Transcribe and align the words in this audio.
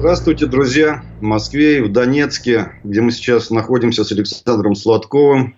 Здравствуйте, 0.00 0.46
друзья! 0.46 1.04
В 1.20 1.22
Москве 1.22 1.76
и 1.76 1.80
в 1.82 1.92
Донецке, 1.92 2.72
где 2.84 3.02
мы 3.02 3.10
сейчас 3.10 3.50
находимся 3.50 4.02
с 4.02 4.10
Александром 4.10 4.74
Сладковым. 4.74 5.56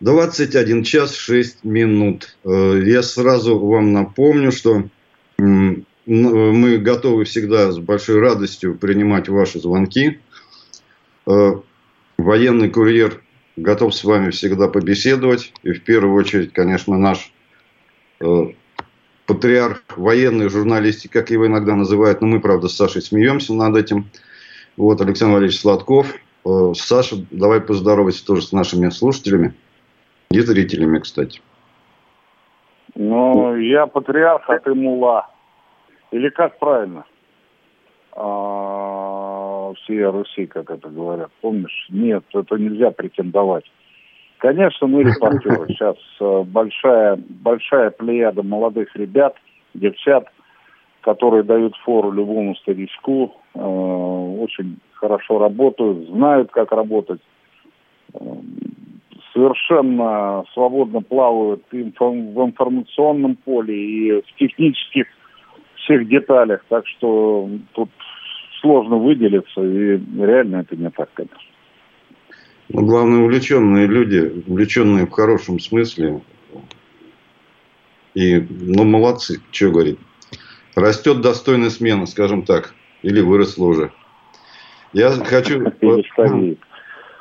21 0.00 0.84
час 0.84 1.14
6 1.14 1.62
минут. 1.62 2.34
Э, 2.44 2.80
я 2.82 3.02
сразу 3.02 3.58
вам 3.58 3.92
напомню, 3.92 4.52
что 4.52 4.84
мы 5.36 6.78
готовы 6.78 7.24
всегда 7.24 7.70
с 7.70 7.78
большой 7.78 8.20
радостью 8.20 8.78
принимать 8.78 9.28
ваши 9.28 9.60
звонки. 9.60 10.18
Э, 11.26 11.50
военный 12.16 12.70
курьер 12.70 13.20
готов 13.56 13.94
с 13.94 14.02
вами 14.02 14.30
всегда 14.30 14.68
побеседовать. 14.68 15.52
И 15.62 15.72
в 15.72 15.84
первую 15.84 16.14
очередь, 16.14 16.54
конечно, 16.54 16.96
наш 16.96 17.30
э, 18.20 18.46
патриарх 19.32 19.82
военной 19.96 20.48
журналистики, 20.48 21.12
как 21.12 21.30
его 21.30 21.46
иногда 21.46 21.74
называют, 21.74 22.20
но 22.20 22.26
мы, 22.26 22.40
правда, 22.40 22.68
с 22.68 22.76
Сашей 22.76 23.00
смеемся 23.00 23.54
над 23.54 23.76
этим. 23.76 24.10
Вот 24.76 25.00
Александр 25.00 25.34
Валерьевич 25.34 25.60
Сладков. 25.60 26.14
Э, 26.44 26.72
Саша, 26.74 27.16
давай 27.30 27.60
поздоровайся 27.60 28.26
тоже 28.26 28.42
с 28.42 28.52
нашими 28.52 28.90
слушателями 28.90 29.54
и 30.30 30.40
зрителями, 30.40 30.98
кстати. 30.98 31.40
Ну, 32.94 33.56
я 33.56 33.86
патриарх, 33.86 34.48
а 34.48 34.58
ты 34.58 34.74
мула. 34.74 35.28
Или 36.10 36.28
как 36.28 36.58
правильно? 36.58 37.04
А, 38.14 39.72
всей 39.76 40.04
Руси, 40.04 40.46
как 40.46 40.70
это 40.70 40.88
говорят. 40.88 41.30
Помнишь? 41.40 41.86
Нет, 41.88 42.24
это 42.34 42.56
нельзя 42.56 42.90
претендовать. 42.90 43.64
Конечно, 44.42 44.88
мы 44.88 45.04
репортеры. 45.04 45.66
Сейчас 45.68 45.96
э, 46.20 46.42
большая, 46.44 47.16
большая 47.28 47.90
плеяда 47.90 48.42
молодых 48.42 48.94
ребят, 48.96 49.36
девчат, 49.72 50.26
которые 51.02 51.44
дают 51.44 51.76
фору 51.84 52.10
любому 52.10 52.56
старичку, 52.56 53.36
э, 53.54 53.60
очень 53.60 54.78
хорошо 54.94 55.38
работают, 55.38 56.08
знают, 56.08 56.50
как 56.50 56.72
работать, 56.72 57.20
э, 58.14 58.18
совершенно 59.32 60.42
свободно 60.54 61.02
плавают 61.02 61.62
в 61.70 61.76
информационном 61.76 63.36
поле, 63.36 63.76
и 63.76 64.22
в 64.22 64.38
технических 64.40 65.06
всех 65.76 66.08
деталях. 66.08 66.64
Так 66.68 66.84
что 66.88 67.48
тут 67.74 67.90
сложно 68.60 68.96
выделиться, 68.96 69.62
и 69.62 70.00
реально 70.18 70.56
это 70.56 70.74
не 70.74 70.90
так, 70.90 71.10
конечно. 71.14 71.51
Ну, 72.72 72.86
главное, 72.86 73.20
увлеченные 73.20 73.86
люди, 73.86 74.44
увлеченные 74.46 75.06
в 75.06 75.10
хорошем 75.10 75.60
смысле. 75.60 76.22
И, 78.14 78.40
ну, 78.40 78.84
молодцы, 78.84 79.40
что 79.50 79.70
говорить. 79.70 79.98
Растет 80.74 81.20
достойная 81.20 81.68
смена, 81.68 82.06
скажем 82.06 82.44
так. 82.44 82.74
Или 83.02 83.20
выросла 83.20 83.66
уже. 83.66 83.92
Я 84.92 85.10
хочу... 85.10 85.72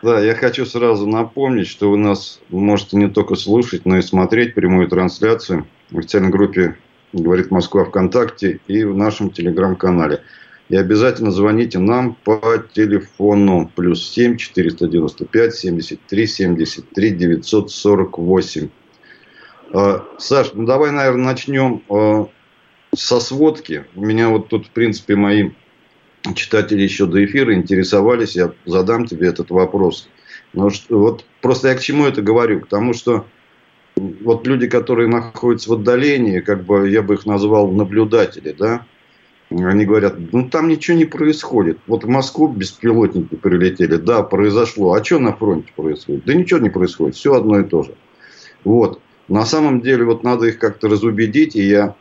Да, 0.04 0.20
я 0.20 0.34
хочу 0.34 0.66
сразу 0.66 1.06
напомнить, 1.06 1.68
что 1.68 1.92
вы 1.92 1.98
нас 2.00 2.42
можете 2.50 2.98
не 2.98 3.08
только 3.08 3.36
слушать, 3.36 3.86
но 3.86 4.00
и 4.00 4.02
смотреть 4.02 4.56
прямую 4.56 4.88
трансляцию 4.88 5.68
в 5.92 6.00
официальной 6.00 6.32
группе 6.32 6.76
«Говорит 7.14 7.52
Москва 7.52 7.86
ВКонтакте» 7.86 8.62
и 8.66 8.84
в 8.84 8.98
нашем 8.98 9.30
телеграм-канале. 9.30 10.24
И 10.72 10.76
обязательно 10.78 11.32
звоните 11.32 11.80
нам 11.80 12.16
по 12.24 12.64
телефону 12.74 13.70
плюс 13.76 14.10
7 14.10 14.38
495 14.38 15.54
73 15.54 16.28
73 16.28 17.10
948. 17.12 18.70
Саш, 20.18 20.54
ну 20.54 20.66
давай, 20.66 20.92
наверное, 20.92 21.26
начнем 21.26 21.84
а, 21.90 22.30
со 22.96 23.20
сводки. 23.20 23.84
У 23.96 24.06
меня 24.06 24.30
вот 24.30 24.48
тут, 24.48 24.68
в 24.68 24.70
принципе, 24.70 25.18
мои 25.18 25.50
читатели 26.36 26.84
еще 26.84 27.06
до 27.06 27.26
эфира 27.26 27.54
интересовались. 27.54 28.38
Я 28.38 28.54
задам 28.66 29.08
тебе 29.08 29.28
этот 29.28 29.50
вопрос. 29.50 30.08
Но 30.54 30.70
вот 30.88 31.26
просто 31.42 31.68
я 31.68 31.76
к 31.76 31.82
чему 31.82 32.06
это 32.06 32.22
говорю? 32.22 32.62
К 32.62 32.68
тому, 32.68 32.94
что 32.94 33.26
вот 33.98 34.48
люди, 34.48 34.70
которые 34.70 35.10
находятся 35.10 35.70
в 35.70 35.74
отдалении, 35.74 36.40
как 36.40 36.64
бы 36.64 36.90
я 36.90 37.02
бы 37.02 37.16
их 37.16 37.26
назвал 37.26 37.70
наблюдатели, 37.72 38.56
да, 38.58 38.86
они 39.52 39.86
говорят, 39.86 40.16
ну 40.32 40.50
там 40.50 40.70
ничего 40.70 40.98
не 40.98 41.06
происходит. 41.06 41.80
Вот 41.88 42.06
в 42.06 42.08
Москву 42.08 42.48
беспилотники 42.48 43.36
прилетели, 43.36 43.98
да, 43.98 44.24
произошло. 44.24 44.94
А 44.94 45.04
что 45.04 45.20
на 45.20 45.34
фронте 45.36 45.72
происходит? 45.76 46.24
Да 46.26 46.34
ничего 46.34 46.60
не 46.60 46.70
происходит, 46.70 47.16
все 47.16 47.34
одно 47.34 47.60
и 47.60 47.64
то 47.64 47.84
же. 47.84 47.96
Вот. 48.64 49.02
На 49.28 49.46
самом 49.46 49.82
деле, 49.82 50.06
вот 50.06 50.24
надо 50.24 50.48
их 50.48 50.58
как-то 50.58 50.88
разубедить. 50.88 51.56
И 51.56 51.64
я 51.64 51.96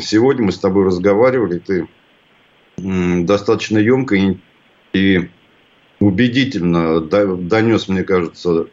сегодня 0.00 0.44
мы 0.44 0.52
с 0.52 0.58
тобой 0.58 0.84
разговаривали, 0.86 1.58
ты 1.58 1.88
достаточно 2.76 3.78
емко 3.78 4.14
и, 4.14 4.36
и 4.92 5.28
убедительно 6.00 7.00
донес, 7.00 7.88
мне 7.88 8.02
кажется, 8.02 8.66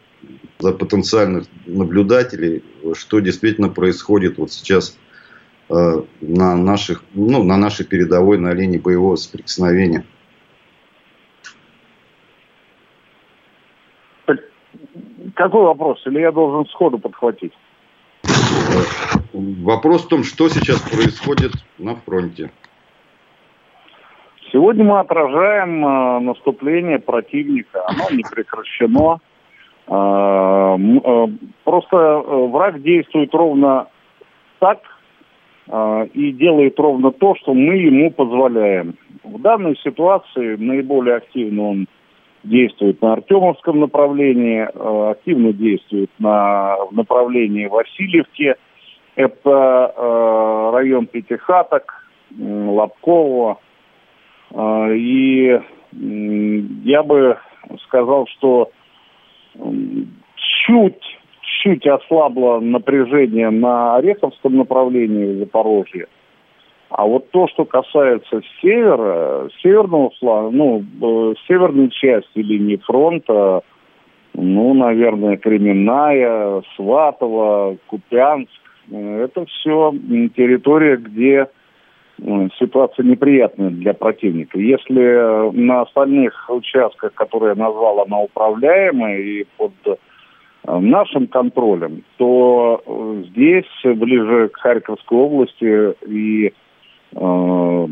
за 0.58 0.72
потенциальных 0.72 1.46
наблюдателей, 1.66 2.62
что 2.94 3.20
действительно 3.20 3.68
происходит 3.68 4.38
вот 4.38 4.52
сейчас 4.52 4.96
на, 5.70 6.56
наших, 6.56 7.04
ну, 7.14 7.44
на 7.44 7.56
нашей 7.56 7.86
передовой, 7.86 8.38
на 8.38 8.52
линии 8.52 8.78
боевого 8.78 9.16
соприкосновения. 9.16 10.04
Какой 15.34 15.62
вопрос? 15.62 16.02
Или 16.06 16.20
я 16.20 16.32
должен 16.32 16.66
сходу 16.66 16.98
подхватить? 16.98 17.52
Вопрос 19.32 20.04
в 20.04 20.08
том, 20.08 20.24
что 20.24 20.48
сейчас 20.48 20.80
происходит 20.80 21.52
на 21.78 21.94
фронте. 21.96 22.50
Сегодня 24.52 24.84
мы 24.84 24.98
отражаем 24.98 25.86
э, 25.86 26.20
наступление 26.20 26.98
противника. 26.98 27.86
Оно 27.86 28.10
не 28.10 28.24
прекращено. 28.28 29.20
Э, 29.86 30.76
э, 30.76 31.26
просто 31.64 31.96
э, 31.96 32.46
враг 32.48 32.82
действует 32.82 33.32
ровно 33.32 33.86
так, 34.58 34.80
и 35.68 36.32
делает 36.32 36.80
ровно 36.80 37.12
то, 37.12 37.36
что 37.36 37.54
мы 37.54 37.76
ему 37.76 38.10
позволяем. 38.10 38.94
В 39.22 39.40
данной 39.40 39.76
ситуации 39.76 40.56
наиболее 40.56 41.16
активно 41.16 41.62
он 41.62 41.86
действует 42.42 43.00
на 43.02 43.14
Артемовском 43.14 43.80
направлении, 43.80 44.66
а, 44.72 45.10
активно 45.10 45.52
действует 45.52 46.10
на, 46.18 46.76
в 46.90 46.92
направлении 46.92 47.66
Васильевки. 47.66 48.54
Это 49.16 49.92
э, 49.96 50.70
район 50.72 51.06
Пятихаток, 51.06 52.08
Лобково. 52.38 53.58
Э, 54.52 54.94
и 54.94 55.60
я 56.84 57.02
бы 57.02 57.36
сказал, 57.84 58.26
что 58.28 58.70
чуть 60.64 61.19
чуть 61.62 61.86
ослабло 61.86 62.60
напряжение 62.60 63.50
на 63.50 63.96
Ореховском 63.96 64.56
направлении 64.56 65.38
Запорожья. 65.38 66.06
А 66.90 67.06
вот 67.06 67.30
то, 67.30 67.46
что 67.48 67.64
касается 67.64 68.40
севера, 68.60 69.48
северного 69.62 70.10
фланга, 70.18 70.50
ну, 70.50 70.80
э, 70.80 71.34
северной 71.46 71.90
части 71.90 72.38
линии 72.38 72.76
фронта, 72.76 73.62
ну, 74.34 74.74
наверное, 74.74 75.36
Кременная, 75.36 76.62
Сватово, 76.74 77.76
Купянск, 77.86 78.50
э, 78.90 79.24
это 79.24 79.44
все 79.46 79.92
территория, 80.34 80.96
где 80.96 81.46
э, 82.18 82.48
ситуация 82.58 83.04
неприятная 83.04 83.70
для 83.70 83.94
противника. 83.94 84.58
Если 84.58 85.56
на 85.56 85.82
остальных 85.82 86.50
участках, 86.50 87.14
которые 87.14 87.54
я 87.56 87.64
назвал, 87.64 88.00
она 88.00 88.18
управляемая 88.18 89.18
и 89.18 89.44
под 89.56 89.72
нашим 90.78 91.26
контролем, 91.26 92.04
то 92.16 92.82
э, 92.84 93.24
здесь, 93.30 93.96
ближе 93.96 94.48
к 94.48 94.56
Харьковской 94.58 95.18
области, 95.18 95.94
и 96.06 96.52
э, 97.12 97.86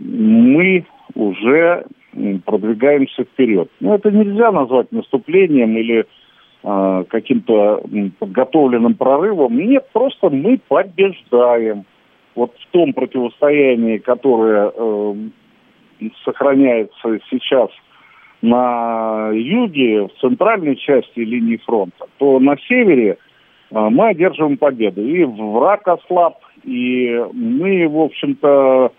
мы 0.00 0.86
уже 1.14 1.84
продвигаемся 2.44 3.24
вперед. 3.24 3.70
Но 3.80 3.94
это 3.94 4.10
нельзя 4.10 4.50
назвать 4.50 4.90
наступлением 4.92 5.76
или 5.76 6.06
э, 6.62 7.04
каким-то 7.08 7.82
подготовленным 8.18 8.94
прорывом. 8.94 9.56
Нет, 9.56 9.86
просто 9.92 10.30
мы 10.30 10.60
побеждаем. 10.68 11.84
Вот 12.34 12.54
в 12.56 12.66
том 12.70 12.92
противостоянии, 12.92 13.98
которое 13.98 14.72
э, 14.74 15.14
сохраняется 16.24 17.18
сейчас 17.30 17.70
на 18.42 19.30
юге, 19.32 20.06
в 20.06 20.20
центральной 20.20 20.76
части 20.76 21.20
линии 21.20 21.56
фронта, 21.56 22.06
то 22.18 22.38
на 22.38 22.56
севере 22.68 23.18
а, 23.72 23.90
мы 23.90 24.08
одерживаем 24.08 24.56
победу. 24.56 25.02
И 25.02 25.24
враг 25.24 25.86
ослаб, 25.88 26.38
и 26.64 27.24
мы, 27.32 27.88
в 27.88 27.98
общем-то, 27.98 28.92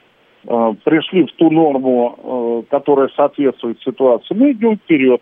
а, 0.47 0.73
пришли 0.83 1.23
в 1.23 1.31
ту 1.33 1.49
норму, 1.49 2.15
а, 2.17 2.63
которая 2.69 3.09
соответствует 3.15 3.81
ситуации. 3.81 4.35
Мы 4.35 4.51
идем 4.51 4.77
вперед. 4.77 5.21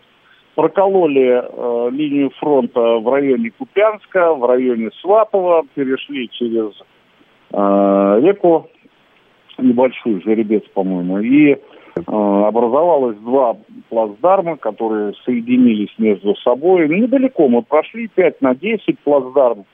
Прокололи 0.54 1.92
линию 1.92 2.30
фронта 2.40 2.80
в 2.80 3.08
районе 3.08 3.52
Купянска, 3.56 4.34
в 4.34 4.44
районе 4.44 4.90
Сватова, 5.00 5.62
перешли 5.76 6.28
через 6.30 6.72
реку 7.52 8.68
небольшую, 9.56 10.20
жеребец, 10.20 10.64
по-моему, 10.74 11.20
и 11.20 11.58
образовалось 12.06 13.16
два 13.18 13.56
плацдарма, 13.88 14.56
которые 14.56 15.14
соединились 15.24 15.92
между 15.98 16.34
собой. 16.36 16.88
Недалеко 16.88 17.48
мы 17.48 17.62
прошли 17.62 18.08
5 18.08 18.42
на 18.42 18.54
10 18.54 18.98
плацдарм, 19.00 19.64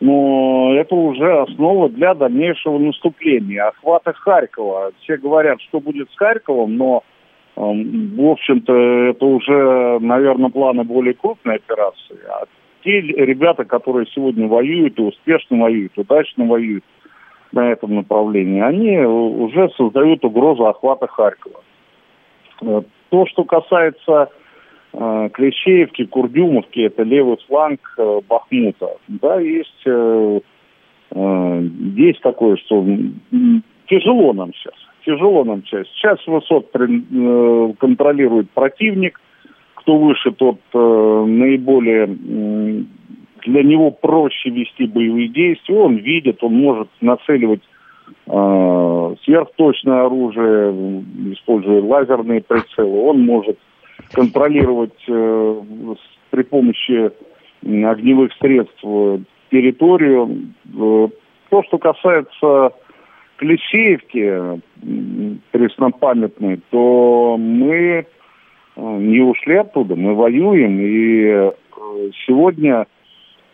но 0.00 0.74
это 0.74 0.94
уже 0.94 1.40
основа 1.42 1.88
для 1.88 2.14
дальнейшего 2.14 2.78
наступления. 2.78 3.68
Охваты 3.68 4.12
Харькова. 4.12 4.92
Все 5.00 5.16
говорят, 5.16 5.60
что 5.62 5.80
будет 5.80 6.10
с 6.10 6.16
Харьковом, 6.16 6.76
но 6.76 7.02
эм, 7.56 8.14
в 8.16 8.30
общем-то, 8.30 8.72
это 8.74 9.24
уже, 9.24 9.98
наверное, 10.00 10.50
планы 10.50 10.84
более 10.84 11.14
крупной 11.14 11.56
операции. 11.56 12.18
А 12.28 12.44
те 12.82 13.00
ребята, 13.00 13.64
которые 13.64 14.06
сегодня 14.14 14.46
воюют 14.46 14.98
и 14.98 15.02
успешно 15.02 15.58
воюют, 15.58 15.92
удачно 15.96 16.44
воюют, 16.44 16.84
на 17.54 17.70
этом 17.72 17.94
направлении, 17.94 18.60
они 18.60 18.98
уже 18.98 19.70
создают 19.76 20.24
угрозу 20.24 20.66
охвата 20.66 21.06
Харькова. 21.06 21.60
Э, 22.62 22.82
то, 23.10 23.26
что 23.26 23.44
касается 23.44 24.28
э, 24.92 25.28
Клещеевки, 25.32 26.04
Курдюмовки, 26.04 26.80
это 26.80 27.02
левый 27.02 27.38
фланг 27.46 27.80
э, 27.98 28.20
Бахмута. 28.28 28.96
Да, 29.08 29.40
есть, 29.40 29.86
есть 31.14 32.20
такое, 32.22 32.56
что 32.56 32.84
тяжело 33.86 34.32
нам 34.32 34.52
сейчас. 34.54 34.74
Тяжело 35.04 35.44
нам 35.44 35.62
сейчас. 35.64 35.86
Сейчас 35.88 36.26
высот 36.26 36.70
контролирует 37.78 38.50
противник. 38.50 39.20
Кто 39.74 39.98
выше, 39.98 40.32
тот 40.32 40.58
наиболее 40.72 42.08
для 43.44 43.62
него 43.62 43.90
проще 43.90 44.50
вести 44.50 44.86
боевые 44.86 45.28
действия. 45.28 45.76
Он 45.76 45.96
видит, 45.96 46.42
он 46.42 46.54
может 46.54 46.88
нацеливать 47.00 47.62
э, 48.26 49.14
сверхточное 49.24 50.06
оружие, 50.06 51.02
используя 51.32 51.82
лазерные 51.82 52.40
прицелы. 52.40 53.08
Он 53.08 53.20
может 53.20 53.58
контролировать 54.12 55.02
э, 55.08 55.62
при 56.30 56.42
помощи 56.42 57.10
огневых 57.62 58.32
средств 58.40 58.84
территорию. 59.50 60.48
Э, 60.74 61.08
то, 61.50 61.62
что 61.64 61.78
касается 61.78 62.72
Клещеевки, 63.36 64.60
преснопамятной, 65.50 66.60
то 66.70 67.36
мы 67.38 67.76
э, 67.76 68.04
не 68.76 69.20
ушли 69.20 69.56
оттуда, 69.56 69.96
мы 69.96 70.14
воюем, 70.14 70.78
и 70.80 71.24
э, 71.26 71.52
сегодня 72.26 72.86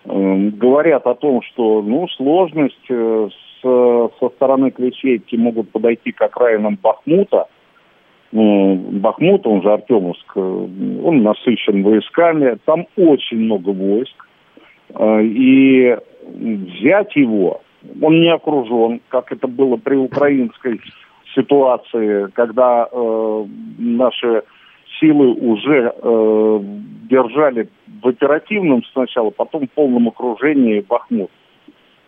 говорят 0.05 1.06
о 1.06 1.14
том, 1.14 1.43
что 1.43 1.82
ну, 1.82 2.08
сложность 2.08 2.87
э, 2.88 3.29
с, 3.31 3.62
со 3.62 4.29
стороны 4.37 4.70
Клещеевки 4.70 5.37
могут 5.37 5.70
подойти 5.70 6.12
к 6.12 6.23
окраинам 6.23 6.79
Бахмута. 6.82 7.47
Ну, 8.32 8.76
Бахмут, 8.76 9.47
он 9.47 9.62
же 9.62 9.73
Артемовск, 9.73 10.32
э, 10.37 10.41
он 10.41 11.23
насыщен 11.23 11.82
войсками, 11.82 12.58
там 12.64 12.87
очень 12.97 13.38
много 13.38 13.70
войск. 13.70 14.26
Э, 14.94 15.23
и 15.23 15.97
взять 16.23 17.14
его, 17.17 17.61
он 18.00 18.20
не 18.20 18.32
окружен, 18.32 19.00
как 19.08 19.32
это 19.32 19.46
было 19.49 19.76
при 19.76 19.96
украинской 19.96 20.81
ситуации, 21.35 22.31
когда 22.35 22.88
э, 22.91 23.44
наши 23.79 24.43
силы 25.00 25.32
уже 25.32 25.93
э, 25.94 26.61
держали 27.11 27.69
в 28.02 28.08
оперативном 28.08 28.82
сначала, 28.93 29.31
потом 29.31 29.67
в 29.67 29.70
полном 29.70 30.08
окружении 30.08 30.85
Бахмут. 30.87 31.31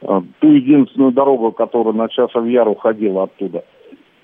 Э, 0.02 0.20
ту 0.40 0.52
единственную 0.52 1.12
дорогу, 1.12 1.52
которая 1.52 1.94
на 1.94 2.08
часов 2.08 2.46
яр 2.46 2.68
уходила 2.68 3.24
оттуда. 3.24 3.64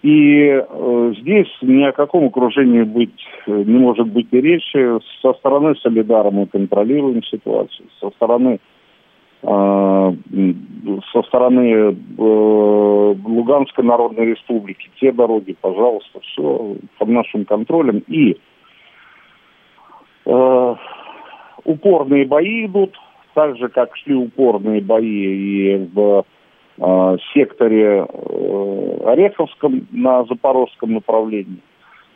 И 0.03 0.47
э, 0.47 1.15
здесь 1.21 1.49
ни 1.61 1.83
о 1.83 1.93
каком 1.93 2.27
окружении 2.27 2.83
быть 2.83 3.21
э, 3.47 3.65
не 3.67 3.79
может 3.79 4.07
быть 4.07 4.29
и 4.31 4.41
речи. 4.41 5.01
Со 5.21 5.33
стороны 5.35 5.75
Солидара 5.83 6.31
мы 6.31 6.47
контролируем 6.47 7.23
ситуацию, 7.25 7.89
со 8.01 8.11
стороны 8.11 8.61
э, 9.43 10.13
со 11.13 11.23
стороны 11.23 11.61
э, 11.61 11.95
Луганской 12.17 13.85
Народной 13.85 14.27
Республики, 14.27 14.89
те 15.01 15.11
дороги, 15.11 15.57
пожалуйста, 15.61 16.21
все 16.21 16.77
под 16.99 17.09
нашим 17.09 17.45
контролем. 17.45 18.05
И 18.07 18.37
Э, 20.29 20.75
упорные 21.65 22.27
бои 22.27 22.67
идут, 22.67 22.95
так 23.35 23.57
же, 23.57 23.69
как 23.69 23.97
шли 23.97 24.15
упорные 24.15 24.83
бои 24.83 25.07
и 25.07 25.89
в 25.95 26.25
э, 26.77 27.17
секторе 27.33 28.07
э, 28.07 29.01
Ореховском 29.07 29.89
на 29.91 30.25
Запорожском 30.25 30.93
направлении. 30.93 31.63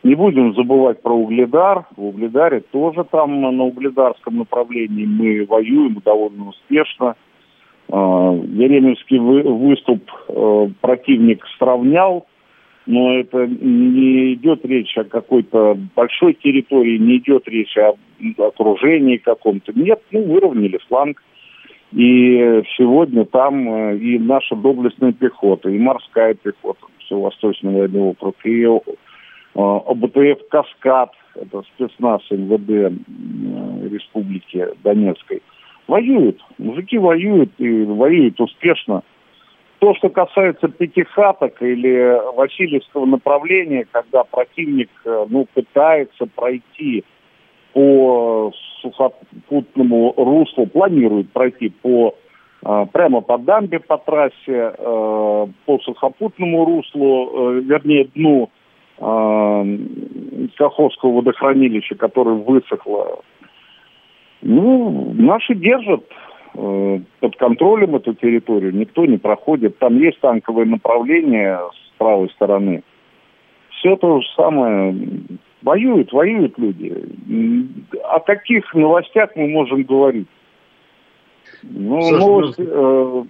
Не 0.03 0.13
будем 0.13 0.53
забывать 0.53 1.01
про 1.01 1.13
Угледар. 1.13 1.85
В 1.97 2.05
Угледаре 2.05 2.59
тоже 2.59 3.03
там 3.05 3.41
на 3.41 3.63
Угледарском 3.63 4.37
направлении 4.37 5.05
мы 5.05 5.45
воюем 5.45 5.99
довольно 6.05 6.49
успешно. 6.49 7.15
Э, 7.87 7.95
Ереминский 7.95 9.17
вы, 9.17 9.41
выступ 9.41 10.03
э, 10.27 10.67
противник 10.81 11.43
сравнял 11.57 12.27
но 12.85 13.13
это 13.13 13.47
не 13.47 14.33
идет 14.33 14.65
речь 14.65 14.97
о 14.97 15.03
какой-то 15.05 15.77
большой 15.95 16.33
территории, 16.33 16.97
не 16.97 17.17
идет 17.17 17.47
речь 17.47 17.77
о 17.77 17.95
окружении 18.37 19.17
каком-то. 19.17 19.71
Нет, 19.73 20.01
ну, 20.11 20.23
выровняли 20.23 20.79
фланг. 20.87 21.21
И 21.93 22.63
сегодня 22.75 23.23
там 23.25 23.69
э, 23.69 23.97
и 23.97 24.17
наша 24.17 24.55
доблестная 24.55 25.13
пехота, 25.13 25.69
и 25.69 25.77
морская 25.77 26.33
пехота, 26.33 26.87
все 26.97 27.19
Восточный 27.19 27.71
военный 27.71 28.01
округ, 28.01 28.35
и 28.43 28.63
э, 28.63 28.79
ОБТФ 29.53 30.47
«Каскад», 30.49 31.11
это 31.35 31.61
спецназ 31.75 32.21
МВД 32.31 32.69
э, 32.69 33.89
Республики 33.89 34.69
Донецкой, 34.83 35.43
воюют. 35.87 36.41
Мужики 36.57 36.97
воюют 36.97 37.51
и 37.59 37.83
воюют 37.83 38.41
успешно. 38.41 39.03
То, 39.83 39.93
что 39.95 40.07
касается 40.07 40.69
пятихаток 40.69 41.61
или 41.61 42.17
Васильевского 42.37 43.05
направления, 43.05 43.85
когда 43.91 44.23
противник 44.23 44.89
э, 45.03 45.25
ну, 45.27 45.45
пытается 45.53 46.25
пройти 46.33 47.03
по 47.73 48.53
сухопутному 48.79 50.13
руслу, 50.15 50.67
планирует 50.67 51.33
пройти 51.33 51.67
по 51.67 52.15
э, 52.65 52.85
прямо 52.93 53.19
по 53.19 53.37
дамбе 53.37 53.81
по 53.81 53.97
трассе, 53.97 54.33
э, 54.47 54.73
по 55.65 55.79
сухопутному 55.79 56.63
руслу, 56.63 57.59
вернее 57.59 58.05
дну 58.15 58.49
Каховского 60.55 61.11
водохранилища, 61.11 61.95
которое 61.95 62.35
высохло. 62.35 63.19
Ну, 64.41 65.11
наши 65.13 65.55
держат 65.55 66.05
Э, 66.55 66.99
под 67.19 67.35
контролем 67.37 67.95
эту 67.95 68.13
территорию, 68.13 68.75
никто 68.75 69.05
не 69.05 69.17
проходит. 69.17 69.79
Там 69.79 69.97
есть 69.97 70.19
танковое 70.19 70.65
направление 70.65 71.57
с 71.57 71.97
правой 71.97 72.29
стороны. 72.29 72.83
Все 73.71 73.95
то 73.95 74.21
же 74.21 74.27
самое. 74.35 74.95
Воюют, 75.63 76.11
воюют 76.11 76.57
люди. 76.59 76.93
О 78.03 78.19
каких 78.19 78.73
новостях 78.75 79.31
мы 79.35 79.47
можем 79.47 79.83
говорить? 79.83 80.27
Ну, 81.63 82.01
Саша, 82.01 82.17
новость, 82.17 82.59
э, 82.59 83.23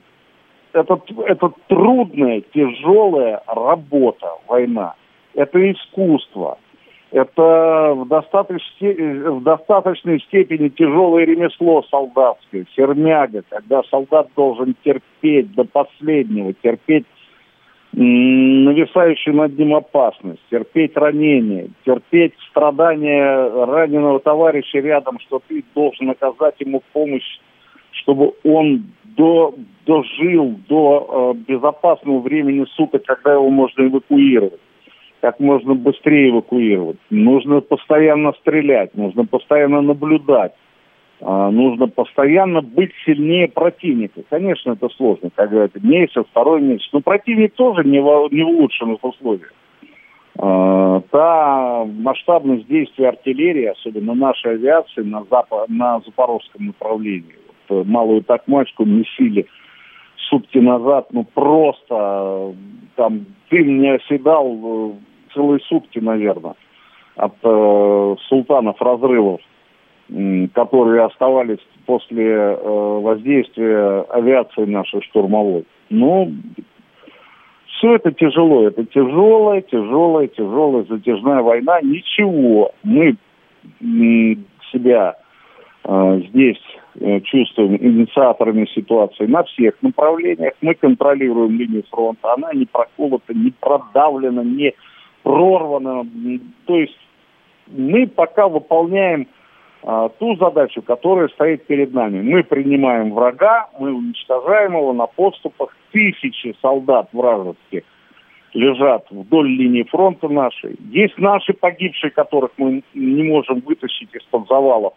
это, 0.74 1.02
это 1.26 1.52
трудная, 1.68 2.42
тяжелая 2.54 3.42
работа, 3.48 4.28
война. 4.48 4.96
Это 5.34 5.72
искусство 5.72 6.58
это 7.14 7.94
в, 7.96 8.08
достаточной, 8.08 9.30
в 9.30 9.44
достаточной 9.44 10.20
степени 10.22 10.70
тяжелое 10.70 11.26
ремесло 11.26 11.84
солдатское, 11.84 12.66
сермяга, 12.76 13.44
когда 13.50 13.84
солдат 13.84 14.30
должен 14.36 14.76
терпеть 14.84 15.54
до 15.54 15.64
последнего, 15.64 16.54
терпеть 16.54 17.06
нависающую 17.92 19.36
над 19.36 19.56
ним 19.60 19.76
опасность, 19.76 20.42
терпеть 20.50 20.98
ранение, 20.98 21.70
терпеть 21.86 22.34
страдания 22.50 23.48
раненого 23.64 24.20
товарища 24.20 24.80
рядом, 24.80 25.20
что 25.20 25.40
ты 25.48 25.64
должен 25.76 26.10
оказать 26.10 26.56
ему 26.62 26.82
помощь, 26.94 27.40
чтобы 27.92 28.34
он 28.44 28.86
до, 29.04 29.54
дожил 29.86 30.56
до 30.68 31.36
э, 31.36 31.52
безопасного 31.52 32.18
времени 32.22 32.66
суток, 32.76 33.04
когда 33.06 33.34
его 33.34 33.52
можно 33.52 33.84
эвакуировать 33.86 34.60
как 35.24 35.40
можно 35.40 35.74
быстрее 35.74 36.32
эвакуировать. 36.32 36.98
Нужно 37.10 37.62
постоянно 37.62 38.34
стрелять, 38.42 38.94
нужно 38.94 39.26
постоянно 39.26 39.80
наблюдать. 39.80 40.52
А, 41.22 41.50
нужно 41.50 41.88
постоянно 41.88 42.62
быть 42.62 42.92
сильнее 43.06 43.48
противника. 43.48 44.22
Конечно, 44.30 44.74
это 44.74 44.90
сложно, 44.90 45.30
как 45.34 45.50
говорят, 45.50 45.82
месяц, 45.82 46.26
второй 46.30 46.60
месяц. 46.60 46.90
Но 46.92 47.00
противник 47.00 47.54
тоже 47.54 47.86
не 47.86 48.02
в, 48.02 48.34
не 48.34 48.44
в 48.44 48.50
улучшенных 48.50 49.02
условиях. 49.02 49.54
А, 50.40 51.00
та 51.10 51.86
масштабность 51.86 52.68
действий 52.68 53.06
артиллерии, 53.06 53.68
особенно 53.68 54.16
нашей 54.16 54.56
авиации 54.56 55.04
на, 55.04 55.24
запад, 55.32 55.70
на 55.70 56.02
запорожском 56.02 56.66
направлении. 56.66 57.38
Вот, 57.70 57.78
э, 57.78 57.90
малую 57.90 58.24
такмачку 58.24 58.84
месили 58.84 59.46
сутки 60.30 60.58
назад, 60.58 61.08
ну 61.14 61.24
просто 61.24 62.54
там 62.98 63.26
дым 63.50 63.80
не 63.80 63.96
оседал 63.96 64.60
э, 64.64 65.13
целые 65.34 65.60
сутки, 65.62 66.00
наверное, 66.00 66.56
от 67.16 67.34
э, 67.44 68.16
султанов 68.28 68.82
разрывов 68.82 69.42
которые 70.54 71.06
оставались 71.06 71.60
после 71.86 72.26
э, 72.26 73.00
воздействия 73.02 74.02
авиации 74.10 74.66
нашей 74.66 75.02
штурмовой. 75.02 75.66
Ну, 75.90 76.32
все 77.68 77.96
это 77.96 78.12
тяжело. 78.12 78.68
Это 78.68 78.86
тяжелая, 78.86 79.62
тяжелая, 79.62 80.28
тяжелая 80.28 80.84
затяжная 80.84 81.42
война. 81.42 81.82
Ничего. 81.82 82.72
Мы 82.84 83.18
себя 84.72 85.16
э, 85.84 86.22
здесь 86.30 86.62
э, 87.00 87.20
чувствуем 87.22 87.76
инициаторами 87.76 88.68
ситуации 88.74 89.26
на 89.26 89.44
всех 89.44 89.82
направлениях. 89.82 90.54
Мы 90.62 90.76
контролируем 90.76 91.58
линию 91.58 91.84
фронта. 91.90 92.34
Она 92.34 92.54
не 92.54 92.66
проколота, 92.66 93.34
не 93.34 93.52
продавлена, 93.60 94.44
не 94.44 94.74
прорвана. 95.24 96.06
То 96.66 96.78
есть 96.78 96.98
мы 97.68 98.08
пока 98.08 98.48
выполняем 98.48 99.28
а, 99.84 100.10
ту 100.10 100.36
задачу, 100.36 100.82
которая 100.82 101.28
стоит 101.30 101.66
перед 101.66 101.94
нами. 101.94 102.22
Мы 102.22 102.44
принимаем 102.44 103.14
врага, 103.14 103.70
мы 103.80 103.94
уничтожаем 103.94 104.74
его 104.74 104.94
на 104.94 105.08
подступах. 105.08 105.76
Тысячи 105.92 106.56
солдат 106.62 107.10
вражеских 107.14 107.84
лежат 108.54 109.06
вдоль 109.10 109.50
линии 109.50 109.84
фронта 109.84 110.30
нашей. 110.30 110.78
Есть 110.92 111.18
наши 111.18 111.54
погибшие, 111.54 112.12
которых 112.12 112.52
мы 112.58 112.84
не 112.94 113.24
можем 113.24 113.62
вытащить 113.62 114.10
из-под 114.14 114.48
завалов. 114.48 114.94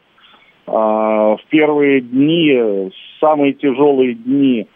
А, 0.66 1.36
в 1.36 1.40
первые 1.48 2.00
дни, 2.00 2.90
самые 3.20 3.54
тяжелые 3.54 4.14
дни 4.14 4.66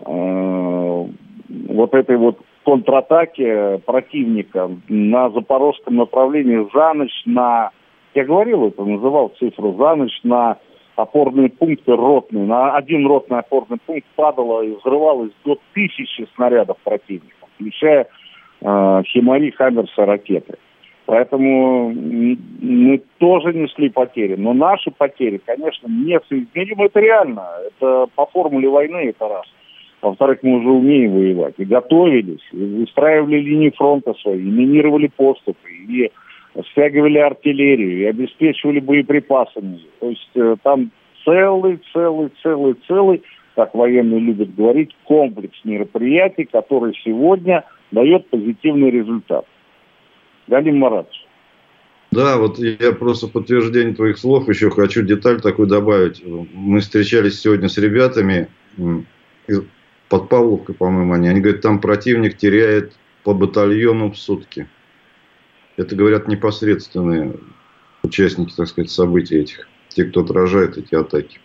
а, 0.00 1.06
вот 1.48 1.94
этой 1.94 2.16
вот 2.16 2.38
контратаки 2.68 3.78
противника 3.86 4.70
на 4.88 5.30
запорожском 5.30 5.96
направлении 5.96 6.68
за 6.74 6.92
ночь 6.92 7.22
на 7.24 7.70
я 8.14 8.24
говорил 8.24 8.66
это, 8.66 8.84
называл 8.84 9.32
цифру 9.38 9.74
за 9.78 9.94
ночь 9.94 10.20
на 10.22 10.58
опорные 10.96 11.48
пункты 11.48 11.96
ротные. 11.96 12.44
На 12.44 12.76
один 12.76 13.06
ротный 13.06 13.38
опорный 13.38 13.78
пункт 13.86 14.06
падало 14.16 14.60
и 14.60 14.74
взрывалось 14.74 15.30
до 15.46 15.58
тысячи 15.72 16.28
снарядов 16.34 16.76
противника, 16.84 17.46
включая 17.54 18.06
э, 18.60 19.02
Химари, 19.06 19.50
Хаммерса, 19.50 20.04
ракеты. 20.04 20.58
Поэтому 21.06 21.88
мы 21.90 23.00
тоже 23.16 23.54
несли 23.54 23.88
потери. 23.88 24.34
Но 24.36 24.52
наши 24.52 24.90
потери, 24.90 25.40
конечно, 25.42 25.86
несоизмеримы. 25.88 26.84
Это 26.84 27.00
реально. 27.00 27.46
Это 27.66 28.08
по 28.14 28.26
формуле 28.26 28.68
войны 28.68 29.08
это 29.08 29.26
раз. 29.26 29.46
Во-вторых, 30.00 30.38
мы 30.42 30.58
уже 30.58 30.68
умеем 30.68 31.12
воевать. 31.12 31.54
И 31.58 31.64
готовились, 31.64 32.42
и 32.52 32.56
выстраивали 32.56 33.40
линии 33.40 33.70
фронта 33.70 34.14
свои, 34.22 34.40
и 34.40 34.50
минировали 34.50 35.08
поступы, 35.08 35.68
и 35.70 36.10
стягивали 36.70 37.18
артиллерию 37.18 37.98
и 37.98 38.04
обеспечивали 38.04 38.80
боеприпасами. 38.80 39.80
То 40.00 40.10
есть 40.10 40.30
э, 40.34 40.56
там 40.62 40.90
целый, 41.24 41.80
целый, 41.92 42.30
целый, 42.42 42.74
целый, 42.86 43.22
как 43.54 43.74
военные 43.74 44.20
любят 44.20 44.54
говорить, 44.54 44.94
комплекс 45.04 45.56
мероприятий, 45.64 46.44
который 46.44 46.94
сегодня 47.04 47.64
дает 47.90 48.28
позитивный 48.28 48.90
результат. 48.90 49.44
Галим 50.46 50.78
Маратович. 50.78 51.26
Да, 52.10 52.38
вот 52.38 52.58
я 52.58 52.92
просто 52.92 53.28
подтверждение 53.28 53.94
твоих 53.94 54.16
слов 54.16 54.48
еще 54.48 54.70
хочу 54.70 55.02
деталь 55.02 55.40
такую 55.42 55.68
добавить. 55.68 56.22
Мы 56.54 56.80
встречались 56.80 57.40
сегодня 57.40 57.68
с 57.68 57.76
ребятами 57.76 58.48
под 60.08 60.28
Павловкой, 60.28 60.74
по-моему, 60.74 61.14
они. 61.14 61.28
Они 61.28 61.40
говорят, 61.40 61.62
там 61.62 61.80
противник 61.80 62.36
теряет 62.36 62.92
по 63.24 63.34
батальону 63.34 64.10
в 64.10 64.18
сутки. 64.18 64.66
Это 65.76 65.94
говорят 65.94 66.28
непосредственные 66.28 67.34
участники, 68.02 68.54
так 68.56 68.66
сказать, 68.68 68.90
событий 68.90 69.38
этих, 69.38 69.68
те, 69.88 70.04
кто 70.04 70.22
отражает 70.22 70.76
эти 70.76 70.94
атаки. 70.94 71.38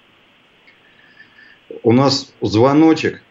У 1.83 1.91
нас 1.91 2.33
звоночек. 2.41 3.21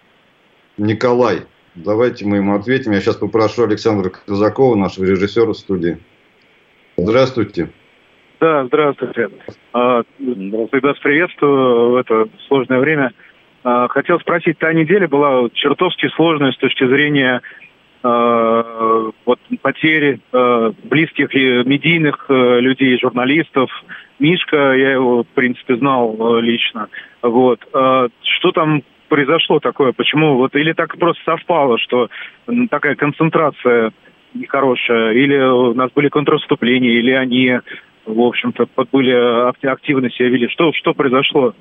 Николай. 0.76 1.42
Давайте 1.74 2.26
мы 2.26 2.38
ему 2.38 2.54
ответим. 2.54 2.92
Я 2.92 3.00
сейчас 3.00 3.16
попрошу 3.16 3.64
Александра 3.64 4.10
Казакова, 4.10 4.74
нашего 4.74 5.04
режиссера 5.04 5.54
студии. 5.54 5.98
Здравствуйте. 6.96 7.70
Да, 8.40 8.66
здравствуйте. 8.66 9.30
А. 9.72 10.02
Вас 10.18 10.98
приветствую 10.98 11.92
в 11.92 11.96
это 11.96 12.28
сложное 12.48 12.80
время. 12.80 13.12
А, 13.64 13.88
хотел 13.88 14.18
спросить, 14.20 14.58
та 14.58 14.72
неделя 14.72 15.08
была 15.08 15.48
чертовски 15.52 16.08
сложная 16.08 16.52
с 16.52 16.56
точки 16.56 16.86
зрения 16.86 17.42
Э, 18.04 19.10
вот 19.24 19.38
потери 19.60 20.18
э, 20.32 20.72
близких 20.82 21.34
и 21.34 21.62
медийных 21.64 22.26
людей, 22.28 22.98
журналистов. 22.98 23.70
Мишка, 24.18 24.56
я 24.74 24.92
его, 24.92 25.22
в 25.22 25.28
принципе, 25.28 25.76
знал 25.76 26.38
лично. 26.40 26.88
Вот. 27.22 27.60
Что 27.68 28.52
там 28.52 28.82
произошло 29.08 29.58
такое? 29.58 29.92
Почему? 29.92 30.36
Вот 30.36 30.54
или 30.54 30.72
так 30.72 30.96
просто 30.96 31.20
совпало, 31.24 31.76
что 31.78 32.08
такая 32.70 32.94
концентрация 32.94 33.92
нехорошая, 34.34 35.12
или 35.12 35.36
у 35.36 35.74
нас 35.74 35.90
были 35.92 36.08
контрвыступления, 36.08 36.90
или 36.90 37.10
они, 37.10 37.58
в 38.06 38.20
общем-то, 38.20 38.68
были 38.92 39.12
активно 39.66 40.08
себя 40.10 40.28
вели. 40.28 40.48
Что, 40.48 40.72
что 40.72 40.94
произошло? 40.94 41.54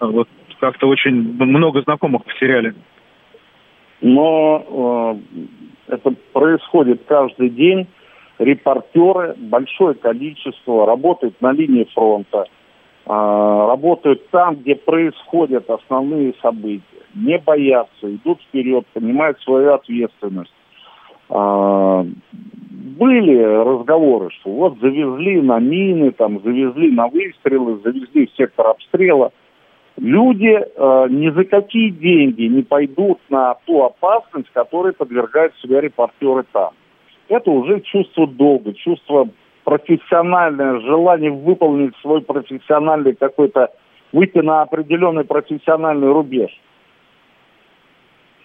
Вот 0.00 0.28
как-то 0.60 0.88
очень 0.88 1.14
много 1.14 1.82
знакомых 1.82 2.24
потеряли 2.24 2.74
но 4.00 5.18
э, 5.88 5.94
это 5.94 6.14
происходит 6.32 7.02
каждый 7.06 7.50
день. 7.50 7.86
Репортеры, 8.38 9.34
большое 9.36 9.94
количество, 9.94 10.86
работают 10.86 11.40
на 11.42 11.52
линии 11.52 11.86
фронта, 11.92 12.44
э, 12.44 13.10
работают 13.10 14.30
там, 14.30 14.56
где 14.56 14.76
происходят 14.76 15.68
основные 15.68 16.32
события, 16.40 16.82
не 17.14 17.38
боятся, 17.38 18.14
идут 18.14 18.40
вперед, 18.42 18.86
понимают 18.94 19.38
свою 19.42 19.74
ответственность. 19.74 20.54
Э, 21.28 22.04
были 22.32 23.36
разговоры, 23.42 24.30
что 24.40 24.50
вот 24.50 24.78
завезли 24.80 25.42
на 25.42 25.58
мины, 25.58 26.10
там, 26.12 26.40
завезли 26.42 26.90
на 26.90 27.08
выстрелы, 27.08 27.78
завезли 27.84 28.26
в 28.26 28.36
сектор 28.36 28.68
обстрела– 28.68 29.32
люди 30.00 30.48
э, 30.48 31.06
ни 31.10 31.30
за 31.30 31.44
какие 31.44 31.90
деньги 31.90 32.42
не 32.44 32.62
пойдут 32.62 33.20
на 33.28 33.54
ту 33.66 33.84
опасность, 33.84 34.50
которой 34.52 34.92
подвергают 34.92 35.54
себя 35.62 35.80
репортеры 35.80 36.44
там. 36.52 36.70
Это 37.28 37.50
уже 37.50 37.80
чувство 37.80 38.26
долга, 38.26 38.72
чувство 38.72 39.28
профессиональное, 39.62 40.80
желание 40.80 41.30
выполнить 41.30 41.94
свой 42.00 42.22
профессиональный 42.22 43.14
какой-то, 43.14 43.70
выйти 44.12 44.38
на 44.38 44.62
определенный 44.62 45.24
профессиональный 45.24 46.10
рубеж. 46.10 46.50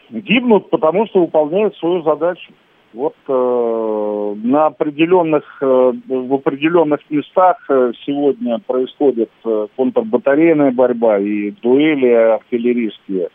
Гибнут, 0.10 0.70
потому 0.70 1.08
что 1.08 1.22
выполняют 1.22 1.76
свою 1.78 2.04
задачу 2.04 2.52
вот 2.96 3.16
э, 3.28 4.36
на 4.44 4.68
определенных, 4.68 5.44
э, 5.62 5.66
в 6.08 6.34
определенных 6.34 7.02
местах 7.10 7.58
э, 7.70 7.92
сегодня 8.06 8.60
происходит 8.60 9.30
э, 9.44 9.68
контрбатарейная 9.76 10.72
борьба 10.72 11.20
и 11.20 11.52
дуэли 11.52 12.08
артиллерийские. 12.08 13.30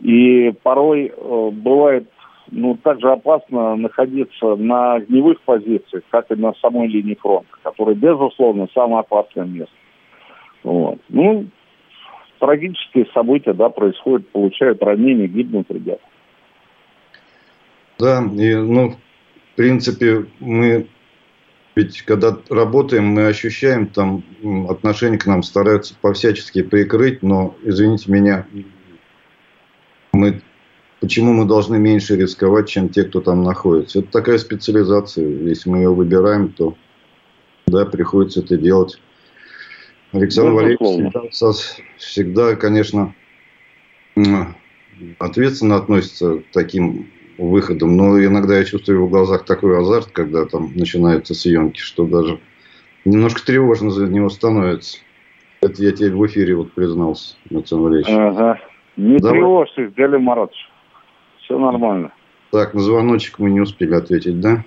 И 0.00 0.52
порой 0.62 1.12
э, 1.14 1.50
бывает 1.52 2.08
ну, 2.50 2.76
также 2.82 3.10
опасно 3.10 3.76
находиться 3.76 4.56
на 4.56 4.94
огневых 4.94 5.42
позициях, 5.42 6.02
как 6.10 6.30
и 6.30 6.34
на 6.34 6.54
самой 6.54 6.88
линии 6.88 7.14
фронта, 7.14 7.48
которая, 7.62 7.94
безусловно, 7.94 8.68
самое 8.72 9.00
опасное 9.00 9.44
место. 9.44 9.74
Вот. 10.62 10.98
Ну, 11.10 11.46
трагические 12.38 13.06
события, 13.12 13.52
да, 13.52 13.68
происходят, 13.68 14.28
получают 14.30 14.82
ранения, 14.82 15.26
гибнут 15.26 15.70
ребята. 15.70 16.00
Да, 17.98 18.24
и, 18.36 18.54
ну, 18.54 18.90
в 19.52 19.56
принципе, 19.56 20.26
мы 20.38 20.88
ведь 21.78 22.02
когда 22.02 22.36
работаем, 22.48 23.06
мы 23.06 23.26
ощущаем 23.26 23.86
там 23.86 24.24
отношение 24.68 25.16
к 25.16 25.26
нам 25.26 25.44
стараются 25.44 25.94
по-всячески 26.00 26.62
прикрыть, 26.62 27.22
но, 27.22 27.54
извините 27.62 28.10
меня, 28.10 28.46
мы 30.12 30.42
почему 31.00 31.32
мы 31.32 31.44
должны 31.44 31.78
меньше 31.78 32.16
рисковать, 32.16 32.68
чем 32.68 32.88
те, 32.88 33.04
кто 33.04 33.20
там 33.20 33.44
находится. 33.44 34.00
Это 34.00 34.10
такая 34.10 34.38
специализация. 34.38 35.24
Если 35.24 35.70
мы 35.70 35.78
ее 35.78 35.94
выбираем, 35.94 36.52
то 36.52 36.76
да, 37.68 37.84
приходится 37.84 38.40
это 38.40 38.56
делать. 38.56 39.00
Александр 40.10 40.52
Валерьевич 40.52 41.30
всегда, 41.30 41.52
всегда, 41.98 42.56
конечно, 42.56 43.14
ответственно 45.18 45.76
относится 45.76 46.38
к 46.38 46.44
таким 46.52 47.08
выходам, 47.38 47.96
но 47.96 48.22
иногда 48.22 48.58
я 48.58 48.64
чувствую 48.64 49.06
в 49.06 49.10
глазах 49.10 49.44
такой 49.44 49.78
азарт, 49.78 50.08
когда 50.12 50.44
там 50.44 50.72
начинаются 50.74 51.34
съемки, 51.34 51.78
что 51.78 52.04
даже 52.04 52.40
немножко 53.04 53.44
тревожно 53.44 53.90
за 53.90 54.06
него 54.06 54.28
становится. 54.28 54.98
Это 55.60 55.82
я 55.82 55.92
тебе 55.92 56.10
в 56.10 56.26
эфире 56.26 56.54
вот 56.54 56.72
признался, 56.72 57.36
Александр 57.50 57.84
Валерьевич. 57.84 58.14
Ага. 58.14 58.60
Не 58.96 59.18
Давай. 59.18 59.38
тревожься, 59.38 59.92
Галим 59.96 60.22
Маратович. 60.22 60.68
Все 61.42 61.58
нормально. 61.58 62.12
Так, 62.50 62.74
на 62.74 62.80
звоночек 62.80 63.38
мы 63.38 63.50
не 63.50 63.60
успели 63.60 63.94
ответить, 63.94 64.40
да? 64.40 64.64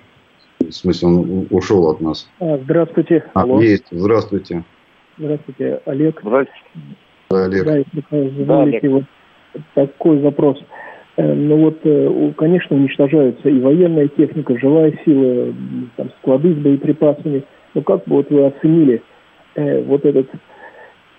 В 0.60 0.70
смысле, 0.70 1.08
он 1.08 1.46
ушел 1.50 1.90
от 1.90 2.00
нас. 2.00 2.28
А, 2.40 2.58
здравствуйте. 2.58 3.24
А, 3.34 3.42
Алло. 3.42 3.60
есть. 3.60 3.86
Здравствуйте. 3.90 4.64
Здравствуйте, 5.18 5.80
Олег. 5.86 6.20
Здравствуйте. 6.22 6.62
Да, 7.30 7.44
Олег. 7.44 7.64
Да, 7.64 7.76
если 7.76 8.44
да, 8.44 8.62
Олег. 8.62 8.82
вот 8.84 9.04
такой 9.74 10.18
вопрос. 10.20 10.58
Э, 10.58 10.64
ну 11.26 11.56
вот, 11.56 11.78
э, 11.84 12.32
конечно, 12.36 12.76
уничтожаются 12.76 13.48
и 13.48 13.60
военная 13.60 14.08
техника, 14.08 14.58
живая 14.58 14.98
сила, 15.04 15.54
там, 15.96 16.10
склады 16.18 16.52
с 16.52 16.56
боеприпасами. 16.56 17.44
Но 17.74 17.82
как 17.82 18.04
бы 18.04 18.16
вот 18.16 18.30
вы 18.30 18.46
оценили 18.46 19.02
э, 19.54 19.82
вот 19.82 20.04
этот 20.04 20.28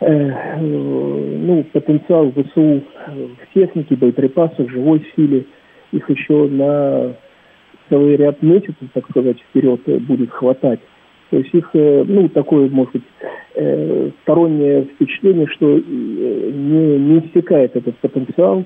э, 0.01 0.59
ну, 0.59 1.63
потенциал 1.71 2.31
ВСУ 2.31 2.83
в 3.07 3.53
технике, 3.53 3.95
боеприпасах, 3.95 4.69
живой 4.69 5.05
силе, 5.15 5.45
их 5.91 6.09
еще 6.09 6.47
на 6.47 7.13
целый 7.89 8.15
ряд 8.15 8.41
месяцев, 8.41 8.89
так 8.93 9.09
сказать, 9.09 9.37
вперед 9.49 9.81
будет 10.03 10.31
хватать. 10.31 10.79
То 11.33 11.37
есть 11.37 11.53
их, 11.53 11.67
э, 11.73 12.03
ну, 12.07 12.29
такое, 12.29 12.69
может 12.69 12.93
быть, 12.93 13.03
э, 13.55 14.11
стороннее 14.21 14.83
впечатление, 14.83 15.47
что 15.47 15.77
э, 15.77 15.81
не, 15.81 16.99
не 16.99 17.19
истекает 17.19 17.75
этот 17.75 17.97
потенциал, 17.97 18.63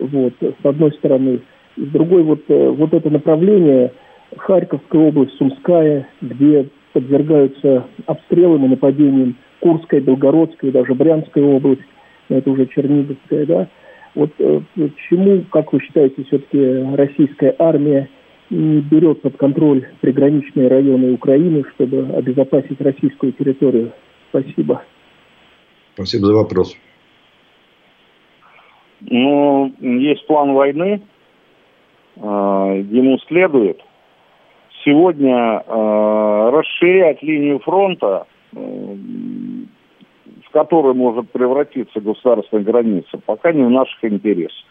вот, 0.00 0.34
с 0.40 0.64
одной 0.66 0.92
стороны. 0.92 1.40
С 1.76 1.86
другой, 1.92 2.22
вот, 2.22 2.40
вот 2.48 2.92
это 2.92 3.10
направление, 3.10 3.92
Харьковская 4.36 5.08
область, 5.08 5.32
Сумская, 5.34 6.08
где 6.20 6.66
подвергаются 6.92 7.86
обстрелам 8.06 8.64
и 8.64 8.68
нападениям 8.68 9.36
Курская, 9.60 10.00
Белгородская, 10.00 10.72
даже 10.72 10.94
Брянская 10.94 11.44
область, 11.44 11.82
это 12.28 12.50
уже 12.50 12.66
Черниговская, 12.66 13.46
да. 13.46 13.68
Вот 14.14 14.30
почему, 14.74 15.44
как 15.50 15.72
вы 15.72 15.80
считаете, 15.80 16.24
все-таки 16.24 16.96
российская 16.96 17.54
армия 17.58 18.08
не 18.50 18.80
берет 18.80 19.22
под 19.22 19.36
контроль 19.36 19.86
приграничные 20.00 20.68
районы 20.68 21.12
Украины, 21.12 21.62
чтобы 21.74 22.08
обезопасить 22.16 22.80
российскую 22.80 23.32
территорию? 23.32 23.92
Спасибо. 24.30 24.82
Спасибо 25.94 26.26
за 26.26 26.34
вопрос. 26.34 26.76
Ну, 29.00 29.72
есть 29.80 30.26
план 30.26 30.52
войны, 30.52 31.00
э, 32.16 32.20
ему 32.20 33.18
следует. 33.28 33.80
Сегодня 34.84 35.62
э, 35.66 36.50
расширять 36.52 37.22
линию 37.22 37.58
фронта, 37.60 38.26
э, 38.52 38.56
в 38.56 40.50
которой 40.52 40.94
может 40.94 41.30
превратиться 41.30 42.00
государственная 42.00 42.64
граница, 42.64 43.18
пока 43.24 43.52
не 43.52 43.62
в 43.62 43.70
наших 43.70 44.04
интересах. 44.04 44.66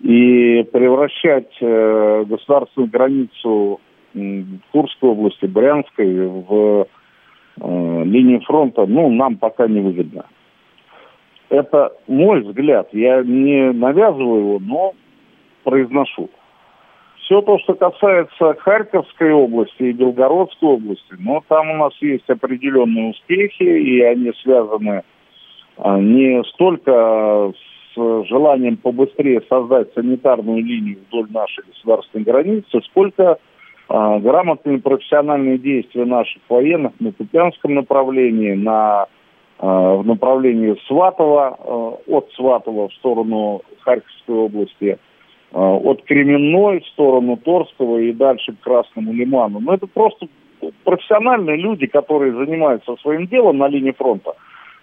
И 0.00 0.62
превращать 0.72 1.56
государственную 1.58 2.90
границу 2.90 3.80
Курской 4.70 5.08
области, 5.08 5.46
Брянской 5.46 6.26
в 6.26 6.86
линии 7.56 8.44
фронта, 8.44 8.84
ну, 8.84 9.10
нам 9.10 9.36
пока 9.36 9.66
не 9.66 9.80
выгодно. 9.80 10.26
Это 11.48 11.92
мой 12.08 12.40
взгляд. 12.40 12.88
Я 12.92 13.22
не 13.22 13.72
навязываю 13.72 14.40
его, 14.40 14.58
но 14.60 14.94
произношу. 15.64 16.28
Все 17.18 17.40
то, 17.42 17.58
что 17.58 17.74
касается 17.74 18.54
Харьковской 18.54 19.32
области 19.32 19.82
и 19.82 19.92
Белгородской 19.92 20.68
области, 20.68 21.14
ну, 21.18 21.42
там 21.48 21.70
у 21.70 21.76
нас 21.76 21.92
есть 22.00 22.28
определенные 22.28 23.10
успехи, 23.10 23.62
и 23.64 24.00
они 24.00 24.32
связаны 24.42 25.02
а, 25.76 25.98
не 25.98 26.42
столько 26.44 27.52
с 27.94 28.26
желанием 28.28 28.76
побыстрее 28.76 29.42
создать 29.48 29.92
санитарную 29.94 30.62
линию 30.64 30.98
вдоль 31.08 31.30
нашей 31.32 31.64
государственной 31.64 32.24
границы, 32.24 32.80
сколько 32.90 33.38
а, 33.88 34.18
грамотные 34.18 34.78
профессиональные 34.78 35.58
действия 35.58 36.04
наших 36.04 36.42
военных 36.48 36.92
на 37.00 37.12
Купянском 37.12 37.74
направлении, 37.74 38.52
на 38.52 39.06
в 39.58 40.02
направлении 40.04 40.76
Сватова, 40.86 41.56
а, 41.58 41.98
от 42.06 42.30
Сватова 42.32 42.88
в 42.88 42.94
сторону 42.94 43.62
Харьковской 43.80 44.34
области, 44.34 44.98
а, 45.52 45.76
от 45.76 46.02
Кременной 46.04 46.80
в 46.80 46.86
сторону 46.88 47.36
Торского 47.36 47.98
и 47.98 48.12
дальше 48.12 48.52
к 48.52 48.60
Красному 48.60 49.12
Лиману. 49.12 49.60
Но 49.60 49.74
это 49.74 49.86
просто 49.86 50.26
профессиональные 50.84 51.56
люди, 51.56 51.86
которые 51.86 52.32
занимаются 52.32 52.96
своим 52.96 53.26
делом 53.26 53.58
на 53.58 53.68
линии 53.68 53.92
фронта 53.92 54.34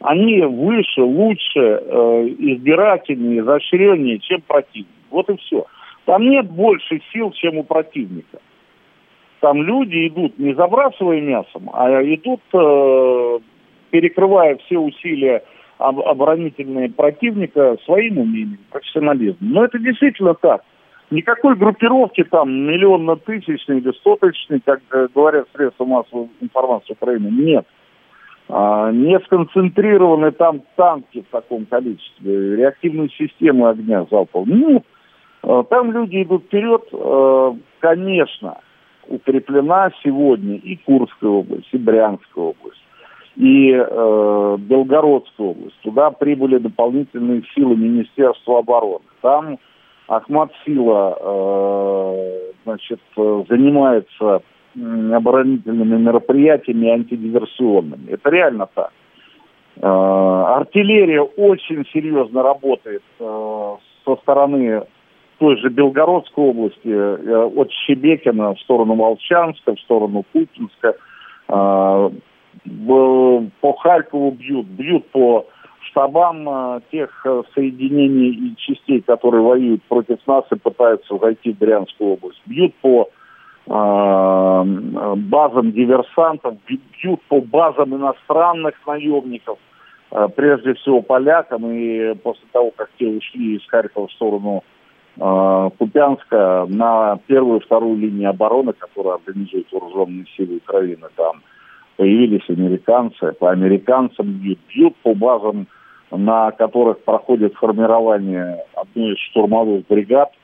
они 0.03 0.41
выше, 0.41 1.01
лучше, 1.01 1.59
э, 1.59 2.27
избирательнее, 2.37 3.39
изощреннее, 3.39 4.19
чем 4.19 4.41
противник. 4.41 4.87
Вот 5.09 5.29
и 5.29 5.37
все. 5.37 5.65
Там 6.05 6.29
нет 6.29 6.49
больше 6.49 7.01
сил, 7.13 7.31
чем 7.31 7.57
у 7.57 7.63
противника. 7.63 8.39
Там 9.39 9.63
люди 9.63 10.07
идут 10.07 10.37
не 10.37 10.53
забрасывая 10.53 11.21
мясом, 11.21 11.69
а 11.73 11.89
идут, 12.03 12.41
э, 12.53 13.39
перекрывая 13.93 14.55
все 14.55 14.79
усилия 14.79 15.43
об, 15.77 15.99
оборонительные 15.99 16.89
противника 16.89 17.77
своим 17.85 18.17
умением, 18.17 18.57
профессионализмом. 18.71 19.51
Но 19.53 19.65
это 19.65 19.77
действительно 19.77 20.33
так. 20.33 20.63
Никакой 21.11 21.55
группировки 21.55 22.23
там 22.23 22.51
миллионно-тысячной 22.51 23.77
или 23.77 23.91
соточной, 24.03 24.61
как 24.65 24.81
говорят 25.13 25.47
средства 25.55 25.85
массовой 25.85 26.29
информации 26.41 26.93
Украины, 26.93 27.27
нет. 27.27 27.67
А, 28.49 28.91
не 28.91 29.19
сконцентрированы 29.19 30.31
там 30.31 30.63
танки 30.75 31.23
в 31.29 31.31
таком 31.31 31.67
количестве, 31.67 32.55
реактивные 32.55 33.09
системы 33.09 33.69
огня 33.69 34.07
залпового. 34.09 34.49
Ну, 34.49 34.83
а, 35.43 35.63
там 35.65 35.91
люди 35.91 36.23
идут 36.23 36.45
вперед. 36.45 36.81
А, 36.93 37.55
конечно, 37.79 38.57
укреплена 39.07 39.91
сегодня 40.03 40.55
и 40.55 40.77
Курская 40.77 41.29
область, 41.29 41.69
и 41.71 41.77
Брянская 41.77 42.45
область, 42.45 42.82
и 43.35 43.71
э, 43.71 44.57
Белгородская 44.59 45.47
область. 45.47 45.79
Туда 45.81 46.11
прибыли 46.11 46.57
дополнительные 46.57 47.43
силы 47.55 47.75
Министерства 47.75 48.59
обороны. 48.59 49.05
Там 49.21 49.57
Ахмат 50.07 50.51
Сила 50.65 51.17
э, 51.19 52.51
значит, 52.63 52.99
занимается 53.15 54.41
оборонительными 54.75 55.97
мероприятиями 55.97 56.89
антидиверсионными. 56.89 58.09
Это 58.11 58.29
реально 58.29 58.67
так. 58.73 58.91
Э, 59.77 59.87
артиллерия 59.87 61.21
очень 61.21 61.85
серьезно 61.91 62.43
работает 62.43 63.03
э, 63.19 63.75
со 64.05 64.15
стороны 64.17 64.83
той 65.39 65.57
же 65.57 65.69
Белгородской 65.69 66.43
области, 66.43 66.87
э, 66.87 67.45
от 67.55 67.71
Щебекина 67.71 68.53
в 68.53 68.59
сторону 68.61 68.95
Волчанска, 68.95 69.75
в 69.75 69.79
сторону 69.79 70.23
Кутинска. 70.31 70.95
По 72.65 73.73
Харькову 73.81 74.31
бьют, 74.31 74.65
бьют 74.67 75.09
по 75.09 75.45
штабам 75.81 76.81
тех 76.91 77.25
соединений 77.53 78.29
и 78.29 78.55
частей, 78.55 79.01
которые 79.01 79.43
воюют 79.43 79.83
против 79.83 80.25
нас 80.27 80.45
и 80.51 80.55
пытаются 80.55 81.13
войти 81.15 81.51
в 81.51 81.57
Брянскую 81.57 82.13
область. 82.13 82.41
Бьют 82.45 82.73
по 82.75 83.09
а, 83.69 84.63
базам 84.63 85.71
диверсантов, 85.71 86.55
бьют 86.67 87.21
по 87.27 87.41
базам 87.41 87.95
иностранных 87.95 88.75
наемников, 88.87 89.57
прежде 90.35 90.73
всего 90.75 91.01
полякам, 91.01 91.71
и 91.71 92.13
после 92.15 92.45
того, 92.51 92.71
как 92.75 92.89
те 92.99 93.07
ушли 93.07 93.55
из 93.55 93.67
Харькова 93.67 94.07
в 94.07 94.11
сторону 94.11 94.63
э, 95.17 95.69
Купянска 95.77 96.65
на 96.67 97.17
первую 97.27 97.59
и 97.59 97.63
вторую 97.63 97.97
линию 97.97 98.29
обороны, 98.29 98.73
которую 98.73 99.15
организуют 99.15 99.71
вооруженные 99.71 100.25
силы 100.37 100.57
Украины, 100.57 101.07
там 101.15 101.41
появились 101.97 102.49
американцы, 102.49 103.33
по 103.33 103.51
американцам 103.51 104.27
бьют, 104.27 104.59
бьют 104.69 104.95
по 105.03 105.13
базам, 105.13 105.67
на 106.11 106.51
которых 106.51 107.03
проходит 107.03 107.55
формирование 107.55 108.63
одной 108.75 109.13
из 109.13 109.19
штурмовых 109.19 109.87
бригад– 109.87 110.31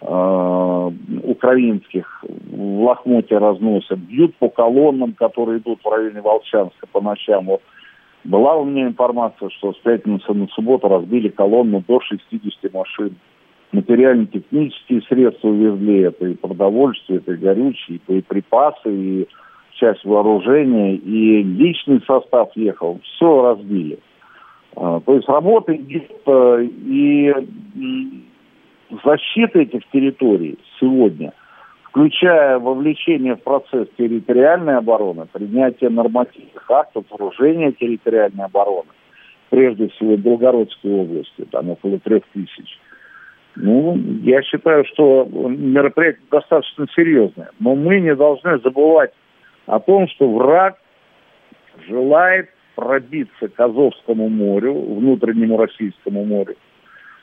э, 0.00 0.90
украинских 1.24 2.24
в 2.24 2.82
лохмоте 2.82 3.38
разносят, 3.38 3.98
бьют 3.98 4.34
по 4.36 4.48
колоннам, 4.48 5.12
которые 5.12 5.58
идут 5.58 5.80
в 5.84 5.88
районе 5.88 6.20
Волчанска 6.20 6.86
по 6.90 7.00
ночам. 7.00 7.46
Вот 7.46 7.62
была 8.24 8.56
у 8.56 8.64
меня 8.64 8.86
информация, 8.86 9.50
что 9.50 9.72
с 9.72 9.76
пятницы 9.78 10.32
на 10.32 10.46
субботу 10.48 10.88
разбили 10.88 11.28
колонну 11.28 11.82
до 11.86 12.00
60 12.00 12.72
машин. 12.72 13.16
материально-технические 13.72 15.02
средства 15.02 15.48
увезли, 15.48 16.00
это 16.00 16.26
и 16.26 16.34
продовольствие, 16.34 17.18
это 17.18 17.32
и 17.32 17.36
горючие, 17.36 17.98
и 17.98 18.00
боеприпасы, 18.06 18.92
и 18.92 19.28
часть 19.80 20.04
вооружения, 20.04 20.94
и 20.94 21.42
личный 21.42 22.00
состав 22.06 22.50
ехал, 22.54 23.00
все 23.02 23.42
разбили. 23.42 23.98
А, 24.76 25.00
то 25.00 25.14
есть 25.14 25.28
работа 25.28 25.74
идет, 25.74 26.12
э, 26.26 26.64
и 26.86 27.34
защита 29.04 29.60
этих 29.60 29.80
территорий 29.92 30.58
сегодня, 30.78 31.32
включая 31.84 32.58
вовлечение 32.58 33.36
в 33.36 33.42
процесс 33.42 33.88
территориальной 33.96 34.76
обороны, 34.76 35.26
принятие 35.32 35.90
нормативных 35.90 36.70
актов, 36.70 37.04
вооружения 37.10 37.72
территориальной 37.72 38.44
обороны, 38.44 38.90
прежде 39.48 39.88
всего 39.88 40.14
в 40.14 40.20
Белгородской 40.20 40.92
области, 40.92 41.44
там 41.50 41.70
около 41.70 41.98
трех 41.98 42.22
тысяч. 42.32 42.78
Ну, 43.56 43.98
я 44.22 44.42
считаю, 44.42 44.84
что 44.84 45.24
мероприятие 45.26 46.22
достаточно 46.30 46.86
серьезное. 46.94 47.50
Но 47.58 47.74
мы 47.74 47.98
не 47.98 48.14
должны 48.14 48.60
забывать 48.60 49.10
о 49.70 49.78
том, 49.78 50.08
что 50.08 50.28
враг 50.28 50.76
желает 51.86 52.50
пробиться 52.74 53.48
к 53.48 53.60
Азовскому 53.60 54.28
морю, 54.28 54.74
внутреннему 54.74 55.56
Российскому 55.56 56.24
морю, 56.24 56.56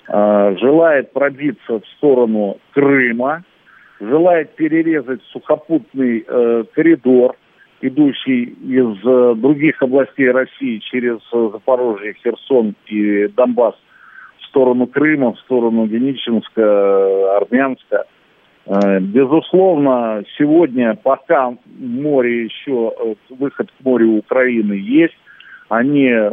э, 0.07 0.55
желает 0.59 1.11
пробиться 1.11 1.79
в 1.79 1.87
сторону 1.97 2.57
Крыма, 2.73 3.43
желает 3.99 4.55
перерезать 4.55 5.21
сухопутный 5.31 6.23
э, 6.25 6.63
коридор, 6.73 7.35
идущий 7.81 8.43
из 8.43 9.05
э, 9.05 9.35
других 9.35 9.81
областей 9.83 10.31
России 10.31 10.79
через 10.79 11.19
э, 11.33 11.49
Запорожье, 11.51 12.15
Херсон 12.23 12.75
и 12.85 13.27
Донбасс 13.27 13.75
в 14.39 14.45
сторону 14.45 14.87
Крыма, 14.87 15.33
в 15.33 15.39
сторону 15.39 15.87
Деничинска, 15.87 17.37
Армянска. 17.37 18.05
Э, 18.67 18.99
безусловно, 18.99 20.23
сегодня, 20.37 20.95
пока 21.01 21.53
море 21.79 22.45
еще, 22.45 22.93
э, 22.99 23.15
выход 23.29 23.71
к 23.71 23.85
морю 23.85 24.17
Украины 24.17 24.73
есть, 24.73 25.17
они 25.69 26.09
э, 26.09 26.29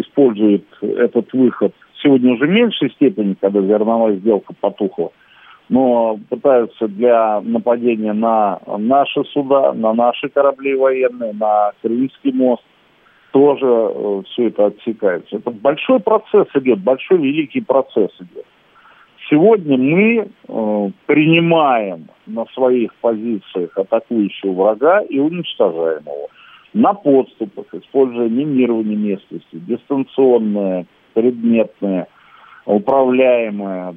используют 0.00 0.64
этот 0.80 1.32
выход 1.32 1.72
сегодня 2.02 2.32
уже 2.32 2.46
в 2.46 2.50
меньшей 2.50 2.90
степени, 2.90 3.36
когда 3.40 3.60
зерновая 3.60 4.16
сделка 4.16 4.54
потухла, 4.60 5.12
но 5.68 6.18
пытаются 6.28 6.88
для 6.88 7.40
нападения 7.42 8.12
на 8.12 8.58
наши 8.78 9.22
суда, 9.26 9.72
на 9.72 9.94
наши 9.94 10.28
корабли 10.28 10.74
военные, 10.74 11.32
на 11.32 11.72
Крымский 11.80 12.32
мост, 12.32 12.64
тоже 13.30 14.24
все 14.32 14.48
это 14.48 14.66
отсекается. 14.66 15.36
Это 15.36 15.50
большой 15.50 16.00
процесс 16.00 16.48
идет, 16.54 16.80
большой 16.80 17.18
великий 17.18 17.60
процесс 17.60 18.10
идет. 18.18 18.44
Сегодня 19.30 19.78
мы 19.78 20.18
э, 20.18 20.90
принимаем 21.06 22.08
на 22.26 22.44
своих 22.54 22.94
позициях 22.96 23.76
атакующего 23.76 24.52
врага 24.52 25.00
и 25.00 25.18
уничтожаем 25.18 26.02
его 26.02 26.28
на 26.74 26.94
подступах, 26.94 27.66
используя 27.72 28.28
минирование 28.28 28.96
местности, 28.96 29.46
дистанционное, 29.52 30.86
предметное, 31.14 32.08
управляемое, 32.64 33.94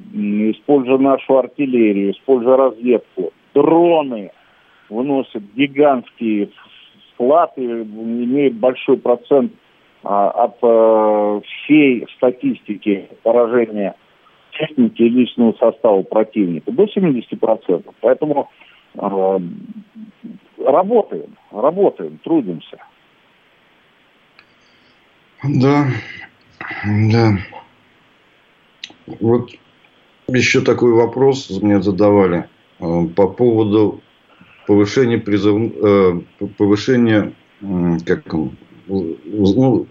используя 0.52 0.98
нашу 0.98 1.38
артиллерию, 1.38 2.12
используя 2.12 2.56
разведку. 2.56 3.32
Дроны 3.54 4.30
выносят 4.90 5.42
гигантские 5.54 6.50
вклады, 7.14 7.62
имеют 7.62 8.54
большой 8.54 8.98
процент 8.98 9.52
а, 10.02 10.30
от 10.30 10.56
а, 10.62 11.40
всей 11.40 12.06
статистики 12.16 13.08
поражения 13.22 13.94
техники 14.58 15.02
и 15.02 15.08
личного 15.08 15.52
состава 15.52 16.02
противника, 16.02 16.72
до 16.72 16.84
70%. 16.84 17.94
Поэтому 18.00 18.50
а, 18.96 19.40
работаем, 20.58 21.36
работаем, 21.50 22.18
трудимся. 22.18 22.78
Да, 25.44 25.86
да. 26.84 27.38
Вот 29.20 29.50
еще 30.28 30.60
такой 30.60 30.92
вопрос 30.92 31.50
мне 31.62 31.80
задавали 31.80 32.48
э, 32.80 33.06
по 33.14 33.28
поводу 33.28 34.00
повышения 34.66 35.18
призыв, 35.18 35.72
э, 35.76 36.20
повышения, 36.58 37.32
как 38.04 38.34
он, 38.34 38.56
ну, 38.88 39.86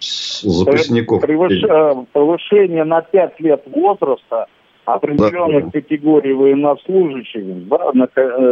запасников. 0.00 1.22
Э, 1.24 2.04
повышение 2.12 2.84
на 2.84 3.02
5 3.02 3.40
лет 3.40 3.62
возраста 3.66 4.46
определенных 4.84 5.66
да. 5.66 5.70
категорий 5.80 6.32
военнослужащих, 6.32 7.68
да, 7.68 7.92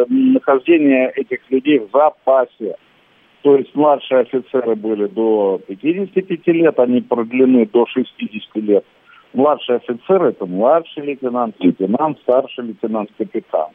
нахождение 0.09 1.11
этих 1.17 1.39
людей 1.51 1.81
в 1.81 1.91
запасе. 1.93 2.77
То 3.43 3.57
есть 3.57 3.75
младшие 3.75 4.21
офицеры 4.21 4.75
были 4.75 5.07
до 5.07 5.61
55 5.67 6.47
лет, 6.49 6.79
они 6.79 7.01
продлены 7.01 7.67
до 7.67 7.87
60 7.87 8.57
лет. 8.57 8.85
Младший 9.33 9.77
офицер– 9.77 10.25
это 10.25 10.47
младший 10.47 11.05
лейтенант, 11.05 11.55
лейтенант, 11.61 12.19
старший 12.21 12.65
лейтенант, 12.65 13.11
капитан. 13.17 13.69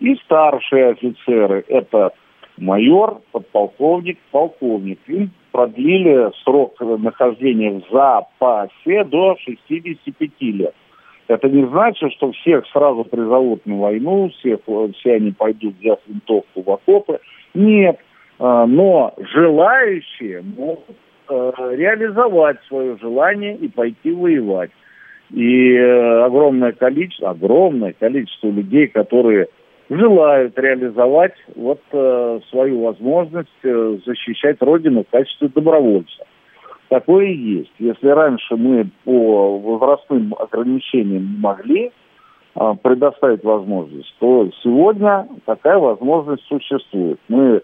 И 0.00 0.14
старшие 0.24 0.90
офицеры– 0.90 1.64
это 1.68 2.12
майор, 2.58 3.20
подполковник, 3.32 4.18
полковник. 4.30 4.98
Им 5.06 5.30
продлили 5.56 6.30
срок 6.44 6.74
нахождения 6.80 7.80
в 7.80 7.90
запасе 7.90 9.04
до 9.04 9.36
65 9.38 10.30
лет. 10.40 10.74
Это 11.28 11.48
не 11.48 11.66
значит, 11.66 12.12
что 12.12 12.30
всех 12.32 12.66
сразу 12.66 13.04
призовут 13.04 13.64
на 13.64 13.78
войну, 13.78 14.30
всех, 14.38 14.58
все 14.98 15.14
они 15.14 15.32
пойдут 15.32 15.74
взяв 15.80 15.98
винтовку 16.06 16.60
в 16.60 16.70
окопы. 16.70 17.20
Нет, 17.54 17.98
а, 18.38 18.66
но 18.66 19.14
желающие 19.32 20.42
могут 20.42 20.84
э, 21.30 21.52
реализовать 21.70 22.58
свое 22.68 22.98
желание 23.00 23.56
и 23.56 23.68
пойти 23.68 24.12
воевать. 24.12 24.70
И 25.30 25.72
э, 25.72 26.22
огромное 26.22 26.72
количество, 26.72 27.30
огромное 27.30 27.94
количество 27.98 28.48
людей, 28.48 28.88
которые 28.88 29.48
желают 29.88 30.58
реализовать 30.58 31.34
вот 31.54 31.80
э, 31.92 32.40
свою 32.50 32.84
возможность 32.84 33.48
э, 33.62 33.98
защищать 34.04 34.60
Родину 34.60 35.04
в 35.04 35.10
качестве 35.10 35.48
добровольца. 35.48 36.24
Такое 36.88 37.26
и 37.26 37.36
есть. 37.36 37.72
Если 37.78 38.08
раньше 38.08 38.56
мы 38.56 38.88
по 39.04 39.58
возрастным 39.58 40.34
ограничениям 40.38 41.40
могли 41.40 41.92
э, 42.54 42.74
предоставить 42.82 43.44
возможность, 43.44 44.12
то 44.18 44.50
сегодня 44.62 45.28
такая 45.44 45.78
возможность 45.78 46.44
существует. 46.44 47.20
Мы 47.28 47.62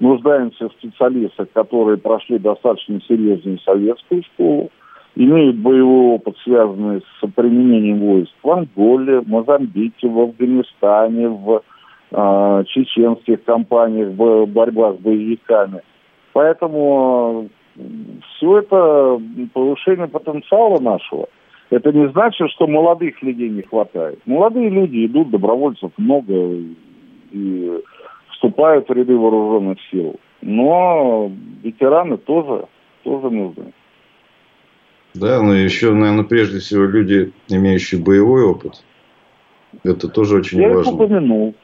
нуждаемся 0.00 0.68
в 0.68 0.72
специалистах, 0.72 1.48
которые 1.52 1.98
прошли 1.98 2.38
достаточно 2.38 3.00
серьезную 3.02 3.58
советскую 3.60 4.22
школу, 4.22 4.70
имеют 5.16 5.56
боевой 5.56 6.16
опыт, 6.16 6.36
связанный 6.42 7.00
с 7.00 7.30
применением 7.32 8.00
войск 8.00 8.32
в 8.42 8.50
Анголе, 8.50 9.22
Мозамбике, 9.26 10.08
в 10.08 10.18
Афганистане, 10.18 11.28
в 11.28 11.62
э, 12.10 12.64
чеченских 12.68 13.44
компаниях, 13.44 14.10
в 14.10 14.46
борьба 14.46 14.94
с 14.94 14.96
боевиками. 14.96 15.80
Поэтому 16.32 17.48
все 18.36 18.58
это 18.58 19.20
повышение 19.52 20.08
потенциала 20.08 20.80
нашего. 20.80 21.28
Это 21.70 21.92
не 21.92 22.08
значит, 22.10 22.50
что 22.50 22.66
молодых 22.66 23.22
людей 23.22 23.48
не 23.48 23.62
хватает. 23.62 24.20
Молодые 24.26 24.68
люди 24.68 25.06
идут, 25.06 25.30
добровольцев 25.30 25.90
много 25.96 26.60
и 27.32 27.82
вступают 28.32 28.88
в 28.88 28.92
ряды 28.92 29.16
вооруженных 29.16 29.78
сил. 29.90 30.16
Но 30.42 31.30
ветераны 31.62 32.18
тоже, 32.18 32.66
тоже 33.02 33.30
нужны. 33.30 33.72
Да, 35.14 35.40
но 35.42 35.54
еще, 35.54 35.92
наверное, 35.92 36.24
прежде 36.24 36.58
всего 36.58 36.84
люди, 36.84 37.32
имеющие 37.48 38.00
боевой 38.00 38.42
опыт. 38.42 38.82
Это 39.84 40.08
тоже 40.08 40.36
очень 40.36 40.60
Я 40.60 40.70
важно. 40.70 40.90
Я 40.90 40.94
упомянул. 40.96 41.54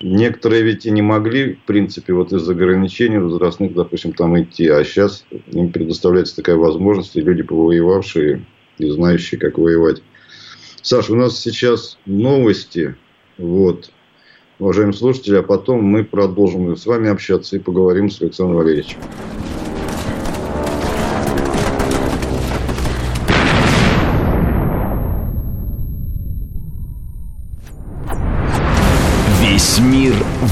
Некоторые 0.00 0.62
ведь 0.62 0.86
и 0.86 0.92
не 0.92 1.02
могли, 1.02 1.54
в 1.54 1.64
принципе, 1.64 2.12
вот 2.12 2.32
из-за 2.32 2.52
ограничений 2.52 3.18
возрастных, 3.18 3.74
допустим, 3.74 4.12
там 4.12 4.40
идти. 4.40 4.68
А 4.68 4.84
сейчас 4.84 5.24
им 5.48 5.72
предоставляется 5.72 6.36
такая 6.36 6.54
возможность, 6.54 7.16
и 7.16 7.20
люди, 7.20 7.42
повоевавшие 7.42 8.44
и 8.78 8.90
знающие, 8.90 9.40
как 9.40 9.58
воевать. 9.58 10.02
Саша, 10.82 11.12
у 11.12 11.16
нас 11.16 11.40
сейчас 11.40 11.98
новости. 12.06 12.94
Вот. 13.38 13.90
Уважаемые 14.60 14.94
слушатели, 14.94 15.36
а 15.36 15.42
потом 15.42 15.84
мы 15.84 16.04
продолжим 16.04 16.76
с 16.76 16.86
вами 16.86 17.08
общаться 17.08 17.56
и 17.56 17.60
поговорим 17.60 18.08
с 18.08 18.22
Александром 18.22 18.58
Валерьевичем. 18.58 18.98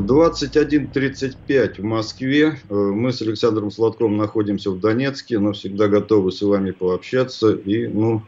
21.35 0.00 1.80
в 1.80 1.84
Москве. 1.84 2.56
Мы 2.68 3.12
с 3.12 3.22
Александром 3.22 3.70
Сладковым 3.70 4.16
находимся 4.16 4.70
в 4.70 4.80
Донецке, 4.80 5.38
но 5.38 5.52
всегда 5.52 5.88
готовы 5.88 6.32
с 6.32 6.42
вами 6.42 6.70
пообщаться 6.70 7.52
и 7.52 7.86
ну, 7.86 8.22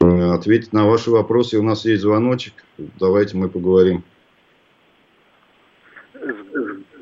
ответить 0.00 0.72
на 0.72 0.86
ваши 0.86 1.10
вопросы. 1.10 1.58
У 1.58 1.62
нас 1.62 1.84
есть 1.84 2.02
звоночек. 2.02 2.54
Давайте 2.98 3.36
мы 3.36 3.48
поговорим. 3.48 4.02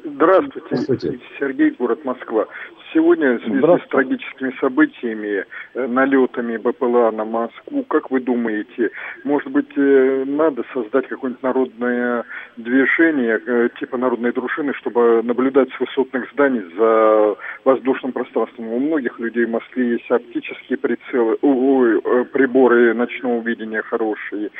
Здравствуйте. 0.05 0.66
Здравствуйте. 0.70 1.20
Сергей, 1.38 1.70
город 1.72 2.05
Москва. 2.05 2.46
Сегодня 2.92 3.38
в 3.38 3.42
связи 3.42 3.85
с 3.85 3.88
трагическими 3.88 4.55
событиями, 4.61 5.44
э, 5.74 5.87
налетами 5.87 6.59
БПЛА 6.59 7.11
на 7.11 7.24
Москву, 7.24 7.85
как 7.85 8.11
вы 8.11 8.20
думаете, 8.20 8.90
может 9.24 9.48
быть, 9.50 9.70
э, 9.76 10.24
надо 10.26 10.62
создать 10.74 11.09
какое-нибудь 11.09 11.42
народное 11.42 12.24
движение, 12.59 13.40
э, 13.46 13.68
типа 13.78 13.96
народной 13.96 14.33
дружины, 14.33 14.74
чтобы 14.74 15.22
наблюдать 15.22 15.70
с 15.72 15.81
высотных 15.81 16.31
зданий 16.33 16.62
за 16.76 17.37
воздушным 17.64 18.12
пространством? 18.12 18.68
У 18.68 18.78
многих 18.78 19.18
людей 19.18 19.46
в 19.46 19.50
Москве 19.50 19.92
есть 19.92 20.11
оптические 20.11 20.76
прицелы, 20.76 21.38
ой, 21.40 22.00
приборы 22.33 22.92
ночного 22.92 23.40
видения 23.40 23.83
хорошие. 23.83 24.50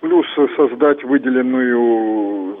Плюс 0.00 0.26
создать 0.56 1.02
выделенную 1.02 2.56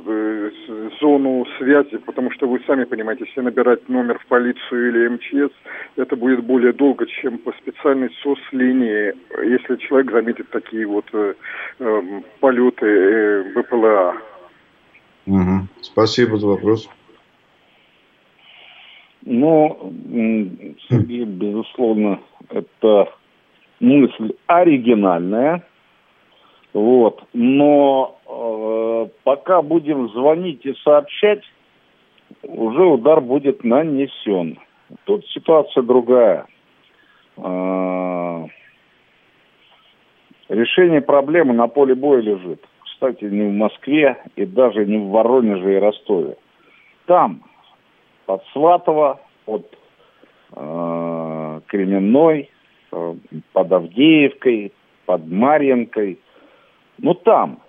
зону 1.00 1.46
связи, 1.58 1.98
потому 1.98 2.30
что 2.32 2.48
вы 2.48 2.60
сами 2.66 2.84
понимаете, 2.84 3.24
если 3.26 3.40
набирать 3.40 3.88
номер 3.88 4.18
в 4.18 4.26
полицию 4.26 4.88
или 4.88 5.08
МЧС, 5.08 5.52
это 5.96 6.16
будет 6.16 6.44
более 6.44 6.72
долго, 6.72 7.06
чем 7.06 7.38
по 7.38 7.52
специальной 7.52 8.10
СОС-линии, 8.22 9.14
если 9.44 9.76
человек 9.76 10.10
заметит 10.12 10.50
такие 10.50 10.86
вот 10.86 11.04
э, 11.12 11.34
э, 11.78 12.02
полеты 12.40 12.86
э, 12.86 13.52
БПЛА. 13.54 14.14
Угу. 15.26 15.68
Спасибо 15.80 16.38
за 16.38 16.46
вопрос. 16.46 16.88
Ну, 19.22 19.92
Сергей, 20.88 21.24
безусловно, 21.24 22.20
это 22.48 23.12
мысль 23.80 24.32
оригинальная. 24.46 25.64
Вот. 26.76 27.22
Но 27.32 28.18
э, 28.28 29.08
пока 29.24 29.62
будем 29.62 30.10
звонить 30.10 30.66
и 30.66 30.74
сообщать, 30.84 31.40
уже 32.42 32.84
удар 32.84 33.22
будет 33.22 33.64
нанесен. 33.64 34.58
Тут 35.04 35.26
ситуация 35.28 35.82
другая. 35.82 36.46
А, 37.38 38.44
решение 40.50 41.00
проблемы 41.00 41.54
на 41.54 41.66
поле 41.66 41.94
боя 41.94 42.20
лежит. 42.20 42.62
Кстати, 42.84 43.24
не 43.24 43.48
в 43.48 43.52
Москве 43.54 44.18
и 44.36 44.44
даже 44.44 44.84
не 44.84 44.98
в 44.98 45.08
Воронеже 45.08 45.76
и 45.76 45.78
Ростове. 45.78 46.36
Там, 47.06 47.42
под 48.26 48.44
Сватово, 48.52 49.18
под 49.46 49.66
э, 50.54 51.60
Кременной, 51.68 52.50
э, 52.92 53.14
под 53.54 53.72
Авдеевкой, 53.72 54.74
под 55.06 55.26
Марьинкой. 55.26 56.18
Ну 56.98 57.14
там. 57.14 57.60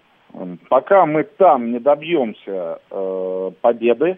Пока 0.69 1.05
мы 1.05 1.23
там 1.23 1.71
не 1.71 1.79
добьемся 1.79 2.79
э, 2.91 3.51
победы, 3.61 4.17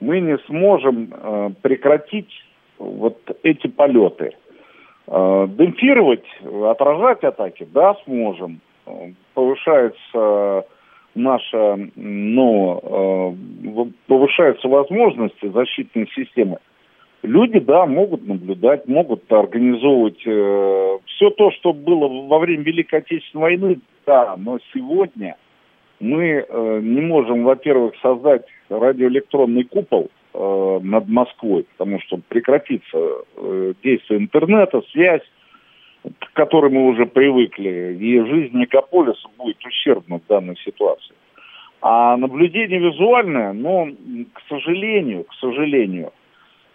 мы 0.00 0.20
не 0.20 0.38
сможем 0.46 1.12
э, 1.12 1.50
прекратить 1.60 2.30
вот 2.78 3.18
эти 3.42 3.66
полеты. 3.66 4.34
Э, 5.08 5.46
демпфировать, 5.48 6.24
отражать 6.70 7.24
атаки, 7.24 7.66
да, 7.72 7.96
сможем. 8.04 8.60
Повышается 9.34 10.66
наша, 11.14 11.78
ну, 11.94 13.36
повышаются 14.08 14.66
возможности 14.66 15.46
защитной 15.46 16.08
системы. 16.14 16.58
Люди, 17.22 17.60
да, 17.60 17.86
могут 17.86 18.26
наблюдать, 18.26 18.88
могут 18.88 19.32
организовывать 19.32 20.20
э, 20.26 20.98
все 21.06 21.30
то, 21.30 21.52
что 21.52 21.72
было 21.72 22.08
во 22.26 22.40
время 22.40 22.64
Великой 22.64 22.98
Отечественной 22.98 23.42
войны, 23.42 23.78
да, 24.04 24.34
но 24.36 24.58
сегодня 24.74 25.36
мы 26.00 26.44
э, 26.46 26.80
не 26.82 27.00
можем, 27.00 27.44
во-первых, 27.44 27.94
создать 28.02 28.42
радиоэлектронный 28.68 29.62
купол 29.62 30.10
э, 30.34 30.80
над 30.82 31.08
Москвой, 31.08 31.64
потому 31.76 32.00
что 32.00 32.18
прекратится 32.28 32.98
э, 33.36 33.74
действие 33.84 34.18
интернета, 34.18 34.82
связь, 34.90 35.22
к 36.02 36.32
которой 36.32 36.72
мы 36.72 36.88
уже 36.88 37.06
привыкли, 37.06 37.96
и 38.00 38.18
жизнь 38.18 38.56
мегаполиса 38.56 39.28
будет 39.38 39.64
ущербна 39.64 40.18
в 40.18 40.26
данной 40.26 40.56
ситуации. 40.56 41.14
А 41.80 42.16
наблюдение 42.16 42.80
визуальное, 42.80 43.52
но, 43.52 43.88
к 44.32 44.40
сожалению, 44.48 45.22
к 45.22 45.34
сожалению, 45.34 46.12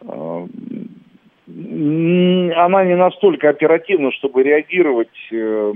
она 0.06 0.46
не 2.86 2.96
настолько 2.96 3.50
оперативна, 3.50 4.12
чтобы 4.12 4.44
реагировать 4.44 5.10
э, 5.32 5.74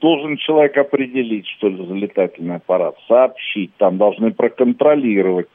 должен 0.00 0.36
человек 0.36 0.76
определить, 0.76 1.46
что 1.56 1.68
ли, 1.68 1.84
за 1.84 1.94
летательный 1.94 2.56
аппарат, 2.56 2.96
сообщить, 3.06 3.72
там 3.78 3.98
должны 3.98 4.32
проконтролировать. 4.32 5.48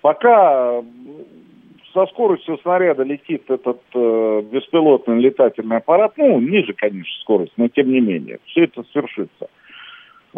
Пока 0.00 0.82
со 1.92 2.06
скоростью 2.06 2.58
снаряда 2.58 3.04
летит 3.04 3.48
этот 3.48 3.80
э, 3.94 4.42
беспилотный 4.50 5.20
летательный 5.20 5.76
аппарат, 5.76 6.14
ну, 6.16 6.40
ниже, 6.40 6.72
конечно, 6.72 7.14
скорость, 7.20 7.52
но 7.56 7.68
тем 7.68 7.90
не 7.90 8.00
менее, 8.00 8.38
все 8.46 8.64
это 8.64 8.82
свершится. 8.92 9.48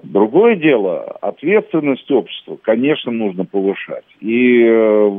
Другое 0.02 0.56
дело, 0.56 1.02
ответственность 1.22 2.10
общества, 2.10 2.58
конечно, 2.62 3.10
нужно 3.10 3.46
повышать. 3.46 4.04
И 4.20 4.62
э, 4.62 5.10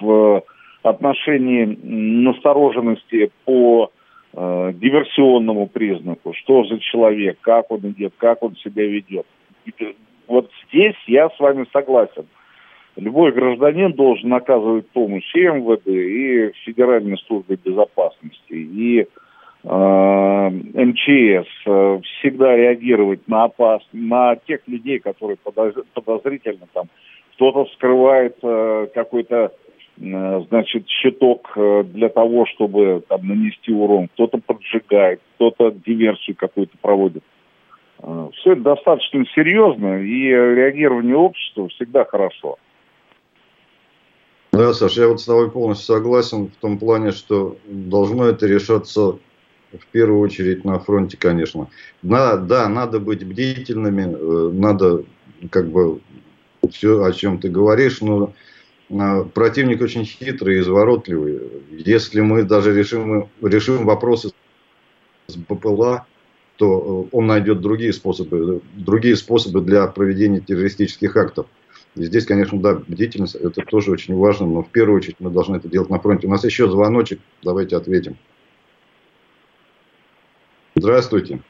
в 0.00 0.44
отношении 0.82 1.78
настороженности 1.82 3.30
по 3.44 3.90
э, 4.32 4.72
диверсионному 4.74 5.68
признаку, 5.68 6.34
что 6.34 6.64
за 6.64 6.78
человек, 6.80 7.38
как 7.40 7.70
он 7.70 7.80
идет, 7.80 8.14
как 8.18 8.42
он 8.42 8.56
себя 8.56 8.86
ведет. 8.86 9.26
Вот 10.26 10.50
здесь 10.68 10.96
я 11.06 11.30
с 11.30 11.38
вами 11.38 11.66
согласен. 11.72 12.26
Любой 12.96 13.32
гражданин 13.32 13.92
должен 13.92 14.32
оказывать 14.34 14.88
помощь 14.88 15.34
и 15.34 15.40
МВД, 15.40 15.86
и 15.86 16.52
Федеральной 16.64 17.16
службе 17.26 17.56
безопасности, 17.56 18.52
и 18.52 19.00
э, 19.00 20.50
МЧС, 20.50 21.48
э, 21.66 22.00
всегда 22.02 22.56
реагировать 22.56 23.26
на 23.28 23.44
опас, 23.44 23.82
на 23.92 24.36
тех 24.36 24.60
людей, 24.66 24.98
которые 24.98 25.38
подозрительно 25.94 26.66
там 26.72 26.88
кто-то 27.34 27.64
скрывает 27.72 28.36
э, 28.42 28.88
какой-то 28.94 29.52
Э, 29.52 29.61
значит, 29.96 30.88
щиток 30.88 31.50
э, 31.56 31.84
для 31.84 32.08
того, 32.08 32.46
чтобы 32.46 33.02
там, 33.08 33.26
нанести 33.26 33.72
урон. 33.72 34.08
Кто-то 34.14 34.38
поджигает, 34.38 35.20
кто-то 35.36 35.70
диверсию 35.70 36.36
какую-то 36.36 36.76
проводит. 36.80 37.22
Э, 38.02 38.28
Все 38.34 38.52
это 38.52 38.62
достаточно 38.62 39.24
серьезно, 39.34 40.02
и 40.02 40.28
реагирование 40.28 41.16
общества 41.16 41.68
всегда 41.68 42.04
хорошо. 42.04 42.58
Да, 44.52 44.74
Саша, 44.74 45.02
я 45.02 45.08
вот 45.08 45.20
с 45.20 45.24
тобой 45.24 45.50
полностью 45.50 45.94
согласен 45.94 46.48
в 46.48 46.56
том 46.56 46.78
плане, 46.78 47.12
что 47.12 47.56
должно 47.66 48.26
это 48.26 48.46
решаться 48.46 49.18
в 49.72 49.86
первую 49.90 50.20
очередь 50.20 50.64
на 50.64 50.78
фронте, 50.78 51.16
конечно. 51.16 51.68
Да, 52.02 52.36
да, 52.36 52.68
надо 52.68 53.00
быть 53.00 53.26
бдительными, 53.26 54.52
надо 54.52 55.04
как 55.50 55.70
бы 55.70 56.00
все, 56.70 57.02
о 57.02 57.12
чем 57.12 57.38
ты 57.38 57.48
говоришь, 57.48 58.02
но 58.02 58.34
противник 59.34 59.80
очень 59.80 60.04
хитрый 60.04 60.56
и 60.56 60.60
изворотливый. 60.60 61.40
Если 61.70 62.20
мы 62.20 62.42
даже 62.42 62.74
решим, 62.74 63.28
решим 63.40 63.86
вопросы 63.86 64.32
с 65.26 65.36
БПЛА, 65.36 66.06
то 66.56 67.08
э, 67.12 67.16
он 67.16 67.26
найдет 67.26 67.60
другие 67.60 67.92
способы, 67.92 68.60
другие 68.74 69.16
способы 69.16 69.62
для 69.62 69.86
проведения 69.86 70.40
террористических 70.40 71.16
актов. 71.16 71.46
И 71.94 72.04
здесь, 72.04 72.26
конечно, 72.26 72.60
да, 72.60 72.74
бдительность, 72.74 73.34
это 73.34 73.62
тоже 73.62 73.90
очень 73.90 74.14
важно, 74.14 74.46
но 74.46 74.62
в 74.62 74.70
первую 74.70 74.98
очередь 74.98 75.16
мы 75.18 75.30
должны 75.30 75.56
это 75.56 75.68
делать 75.68 75.90
на 75.90 75.98
фронте. 75.98 76.26
У 76.26 76.30
нас 76.30 76.44
еще 76.44 76.68
звоночек, 76.68 77.20
давайте 77.42 77.76
ответим. 77.76 78.16
Здравствуйте. 80.74 81.40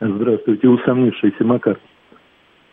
Здравствуйте, 0.00 0.68
усомнившийся 0.68 1.44
Макар. 1.44 1.78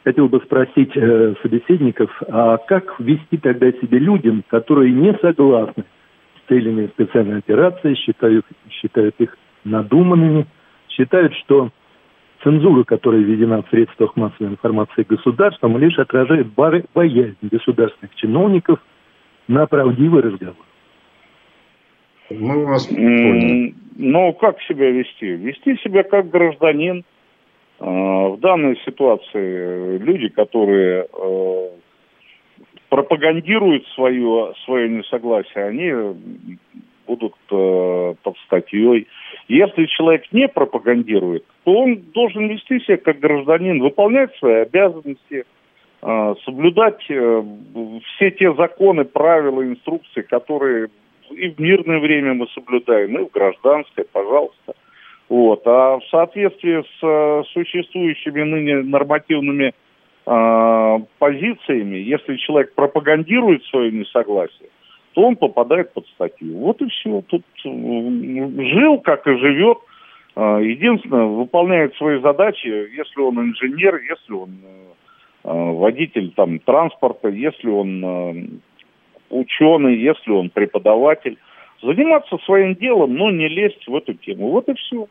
Хотел 0.08 0.30
бы 0.30 0.40
спросить 0.40 0.96
э, 0.96 1.34
собеседников, 1.42 2.10
а 2.30 2.56
как 2.60 2.98
вести 2.98 3.36
тогда 3.40 3.70
себе 3.74 4.00
людям, 4.00 4.42
которые 4.48 4.94
не 4.94 5.14
согласны 5.16 5.84
с 5.84 6.48
целями 6.48 6.88
специальной 6.94 7.40
операции, 7.40 7.94
считают, 7.96 8.46
считают 8.70 9.16
их 9.20 9.38
надуманными, 9.66 10.48
считают, 10.88 11.34
что 11.34 11.72
цензура, 12.42 12.86
которая 12.86 13.20
введена 13.20 13.64
в 13.64 13.70
средствах 13.70 14.16
массовой 14.16 14.52
информации 14.52 15.04
государством, 15.04 15.78
лишь 15.78 16.00
отражает 16.00 16.48
боязнь 16.54 17.36
государственных 17.42 18.16
чиновников 18.16 18.80
на 19.50 19.66
правдивый 19.68 20.22
разговор. 20.22 20.66
Мы 22.30 22.66
вас 22.66 22.88
поняли. 22.88 23.76
Ну, 23.98 24.32
как 24.36 24.62
себя 24.62 24.90
вести? 24.90 25.36
Вести 25.36 25.76
себя 25.84 26.04
как 26.04 26.30
гражданин. 26.30 27.04
А, 27.80 28.30
в 28.30 28.40
данной 28.40 28.78
ситуации 28.86 29.98
люди, 29.98 30.30
которые 30.30 31.08
э, 31.12 31.70
пропагандируют 32.90 33.86
свое, 33.90 34.54
свое 34.66 34.90
несогласие, 34.90 35.66
они 35.66 35.92
будут 37.06 37.36
э, 37.52 38.16
под 38.22 38.38
статьей. 38.46 39.08
Если 39.48 39.86
человек 39.86 40.24
не 40.32 40.48
пропагандирует, 40.48 41.46
то 41.64 41.74
он 41.74 42.04
должен 42.14 42.48
вести 42.48 42.80
себя 42.82 42.98
как 42.98 43.20
гражданин, 43.20 43.80
выполнять 43.80 44.36
свои 44.38 44.62
обязанности, 44.62 45.46
э, 46.02 46.36
соблюдать 46.46 47.04
э, 47.10 47.44
все 48.16 48.32
те 48.32 48.54
законы, 48.54 49.06
правила, 49.06 49.64
инструкции, 49.64 50.22
которые 50.22 50.90
и 51.30 51.50
в 51.50 51.60
мирное 51.60 52.00
время 52.00 52.34
мы 52.34 52.48
соблюдаем, 52.48 53.18
и 53.18 53.26
в 53.26 53.32
гражданское, 53.32 54.06
пожалуйста. 54.12 54.74
Вот. 55.30 55.62
А 55.66 55.98
в 56.00 56.04
соответствии 56.10 56.82
с 56.82 57.04
э, 57.04 57.44
существующими 57.54 58.44
ныне 58.44 58.78
нормативными 58.84 59.74
э, 60.26 60.98
позициями, 61.20 61.98
если 61.98 62.38
человек 62.38 62.74
пропагандирует 62.76 63.64
свое 63.66 63.92
несогласие, 63.92 64.70
то 65.14 65.24
он 65.24 65.36
попадает 65.36 65.94
под 65.94 66.08
статью. 66.08 66.58
Вот 66.58 66.82
и 66.82 66.88
все. 66.90 67.22
Тут 67.28 67.44
э, 67.66 67.70
жил, 68.74 69.00
как 69.00 69.28
и 69.28 69.38
живет. 69.38 69.80
Э, 70.38 70.60
единственное, 70.64 71.26
выполняет 71.26 71.94
свои 71.96 72.22
задачи, 72.22 72.68
если 72.68 73.20
он 73.20 73.38
инженер, 73.40 74.00
если 74.10 74.34
он 74.34 74.52
э, 75.44 75.50
водитель 75.74 76.32
там, 76.36 76.60
транспорта, 76.60 77.28
если 77.28 77.68
он 77.68 78.62
ученый, 79.30 79.98
если 79.98 80.32
он 80.32 80.50
преподаватель. 80.50 81.38
Заниматься 81.82 82.38
своим 82.46 82.76
делом, 82.76 83.16
но 83.16 83.30
не 83.32 83.48
лезть 83.48 83.88
в 83.88 83.96
эту 83.96 84.14
тему. 84.16 84.50
Вот 84.50 84.68
и 84.70 84.74
все. 84.74 85.08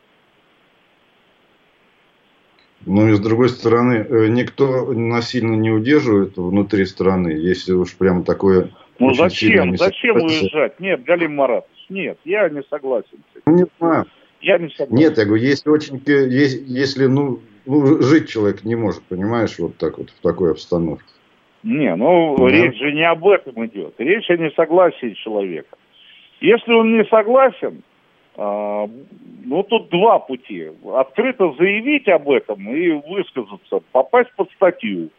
Ну 2.85 3.09
и 3.09 3.13
с 3.13 3.19
другой 3.19 3.49
стороны, 3.49 4.05
никто 4.29 4.93
насильно 4.93 5.55
не 5.55 5.71
удерживает 5.71 6.37
внутри 6.37 6.85
страны, 6.85 7.29
если 7.29 7.73
уж 7.73 7.97
прям 7.97 8.23
такое 8.23 8.71
ну 8.99 9.13
зачем? 9.13 9.77
Зачем 9.77 10.15
уезжать? 10.17 10.79
Нет, 10.79 11.03
Галим 11.03 11.35
Маратович, 11.35 11.85
нет, 11.89 12.17
я 12.25 12.49
не 12.49 12.63
согласен 12.63 13.19
этим. 13.35 13.55
Не 13.55 13.65
знаю. 13.79 14.05
Я 14.41 14.57
не 14.57 14.69
согласен. 14.69 14.95
Нет, 14.95 15.17
я 15.17 15.25
говорю, 15.25 15.43
если 15.43 15.69
очень, 15.69 16.01
если, 16.05 17.05
ну, 17.05 17.39
ну, 17.65 18.01
жить 18.01 18.29
человек 18.29 18.63
не 18.63 18.75
может, 18.75 19.03
понимаешь, 19.03 19.57
вот 19.59 19.77
так 19.77 19.97
вот, 19.97 20.09
в 20.09 20.21
такой 20.21 20.51
обстановке. 20.51 21.05
Не, 21.63 21.95
ну, 21.95 22.35
да. 22.37 22.47
речь 22.47 22.77
же 22.77 22.93
не 22.93 23.07
об 23.07 23.27
этом 23.27 23.65
идет. 23.65 23.95
Речь 23.97 24.29
о 24.29 24.37
несогласии 24.37 25.13
человека. 25.23 25.77
Если 26.39 26.71
он 26.73 26.97
не 26.97 27.05
согласен, 27.05 27.83
э, 28.35 28.87
ну, 29.45 29.63
тут 29.63 29.89
два 29.89 30.19
пути. 30.19 30.71
Открыто 30.93 31.53
заявить 31.57 32.07
об 32.07 32.29
этом 32.29 32.69
и 32.69 32.91
высказаться, 32.91 33.81
попасть 33.91 34.31
под 34.35 34.51
статью, 34.51 35.09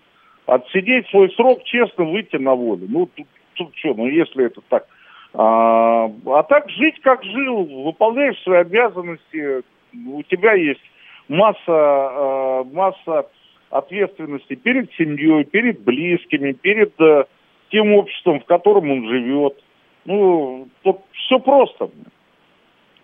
отсидеть 0.47 1.09
свой 1.09 1.31
срок, 1.33 1.65
честно 1.65 2.05
выйти 2.05 2.37
на 2.37 2.55
волю. 2.55 2.87
Ну, 2.89 3.07
тут 3.07 3.27
тут 3.59 3.77
что, 3.77 3.93
ну 3.95 4.07
если 4.07 4.47
это 4.47 4.61
так. 4.69 4.87
А, 5.35 6.11
а 6.27 6.43
так 6.45 6.71
жить 6.71 7.01
как 7.03 7.23
жил, 7.23 7.65
выполняешь 7.85 8.41
свои 8.43 8.61
обязанности, 8.61 9.63
у 10.07 10.23
тебя 10.23 10.55
есть 10.55 10.81
масса, 11.29 11.61
а, 11.69 12.65
масса 12.65 13.27
ответственности 13.71 14.55
перед 14.55 14.91
семьей, 14.95 15.45
перед 15.45 15.81
близкими, 15.83 16.53
перед 16.53 16.99
а, 17.01 17.27
тем 17.71 17.93
обществом, 17.93 18.41
в 18.41 18.47
котором 18.47 18.91
он 18.91 19.09
живет. 19.09 19.63
Ну, 20.09 20.67
тут 20.83 21.01
все 21.13 21.39
просто. 21.39 21.91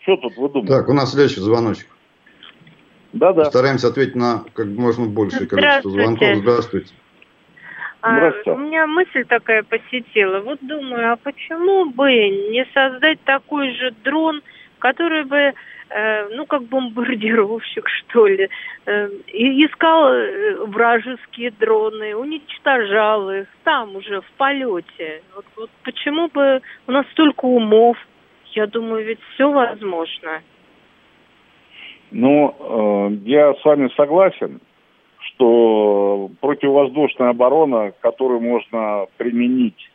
Что 0.01 0.17
тут 0.17 0.39
вы 0.39 0.49
думаете? 0.49 0.73
Так, 0.73 0.89
у 0.89 0.95
нас 0.95 1.13
следующий 1.13 1.41
звоночек. 1.41 1.87
Да-да. 3.13 3.45
Стараемся 3.45 3.89
ответить 3.89 4.15
на 4.15 4.43
как 4.55 4.67
можно 4.69 5.05
большее 5.05 5.47
количество 5.47 5.91
звонков. 5.91 6.37
Здравствуйте. 6.37 6.95
А, 8.01 8.33
у 8.47 8.57
меня 8.57 8.87
мысль 8.87 9.27
такая 9.27 9.63
посетила. 9.65 10.41
Вот 10.41 10.61
думаю, 10.63 11.13
а 11.13 11.17
почему 11.17 11.91
бы 11.91 12.11
не 12.11 12.67
создать 12.73 13.21
такой 13.25 13.75
же 13.75 13.95
дрон, 14.03 14.41
который 14.79 15.25
бы, 15.25 15.53
ну, 15.91 16.47
как 16.47 16.65
бомбардировщик, 16.65 17.89
что 18.09 18.27
ли, 18.27 18.49
э, 18.87 19.09
искал 19.33 20.13
э, 20.13 20.57
вражеские 20.67 21.51
дроны, 21.53 22.15
уничтожал 22.17 23.31
их 23.31 23.47
там 23.65 23.97
уже 23.97 24.21
в 24.21 24.31
полете. 24.37 25.23
Вот, 25.35 25.45
вот 25.57 25.71
почему 25.83 26.29
бы 26.29 26.61
у 26.87 26.93
нас 26.93 27.07
столько 27.13 27.45
умов? 27.45 27.97
Я 28.53 28.67
думаю, 28.67 29.05
ведь 29.05 29.21
все 29.35 29.51
возможно. 29.51 30.43
Ну, 32.11 33.11
э, 33.11 33.15
я 33.25 33.55
с 33.55 33.65
вами 33.65 33.91
согласен 33.97 34.61
что 35.37 36.31
противовоздушная 36.41 37.31
оборона, 37.31 37.93
которую 38.01 38.41
можно 38.41 39.07
применить, 39.17 39.91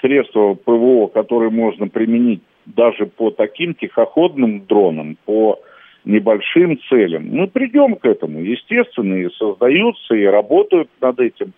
средства 0.00 0.54
ПВО, 0.54 1.08
которые 1.08 1.50
можно 1.50 1.88
применить 1.88 2.42
даже 2.66 3.06
по 3.06 3.30
таким 3.30 3.74
тихоходным 3.74 4.66
дронам, 4.66 5.16
по 5.24 5.60
небольшим 6.04 6.78
целям, 6.88 7.28
мы 7.28 7.48
придем 7.48 7.96
к 7.96 8.04
этому, 8.04 8.40
естественно, 8.40 9.14
и 9.14 9.30
создаются, 9.30 10.14
и 10.14 10.24
работают 10.24 10.88
над 11.00 11.18
этим. 11.20 11.52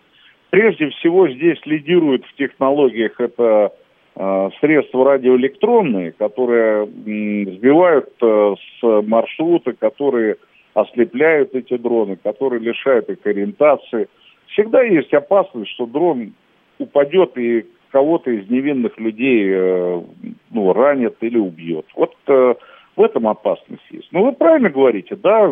Прежде 0.49 0.89
всего 0.89 1.29
здесь 1.29 1.59
лидирует 1.65 2.25
в 2.25 2.35
технологиях 2.35 3.19
это 3.19 3.71
э, 4.15 4.49
средства 4.59 5.05
радиоэлектронные, 5.05 6.13
которые 6.13 6.85
э, 6.85 6.87
сбивают 6.87 8.09
э, 8.21 8.55
с 8.79 9.01
маршрута, 9.03 9.73
которые 9.73 10.37
ослепляют 10.73 11.53
эти 11.53 11.77
дроны, 11.77 12.15
которые 12.15 12.61
лишают 12.61 13.09
их 13.09 13.19
ориентации. 13.25 14.07
Всегда 14.47 14.81
есть 14.81 15.13
опасность, 15.13 15.71
что 15.71 15.85
дрон 15.85 16.33
упадет 16.79 17.37
и 17.37 17.65
кого-то 17.91 18.31
из 18.31 18.49
невинных 18.49 18.97
людей 18.99 19.49
э, 19.49 20.01
ну, 20.51 20.73
ранит 20.73 21.17
или 21.21 21.37
убьет. 21.37 21.85
Вот 21.95 22.15
э, 22.27 22.55
в 22.95 23.01
этом 23.01 23.27
опасность 23.27 23.83
есть. 23.89 24.09
Но 24.11 24.23
вы 24.23 24.33
правильно 24.33 24.69
говорите, 24.69 25.15
да, 25.15 25.47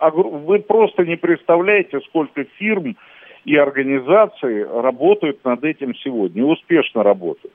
вы 0.00 0.58
просто 0.60 1.04
не 1.04 1.16
представляете, 1.16 2.00
сколько 2.00 2.44
фирм 2.58 2.96
и 3.44 3.56
организаций 3.56 4.64
работают 4.64 5.44
над 5.44 5.64
этим 5.64 5.94
сегодня, 5.96 6.44
успешно 6.44 7.02
работают. 7.02 7.54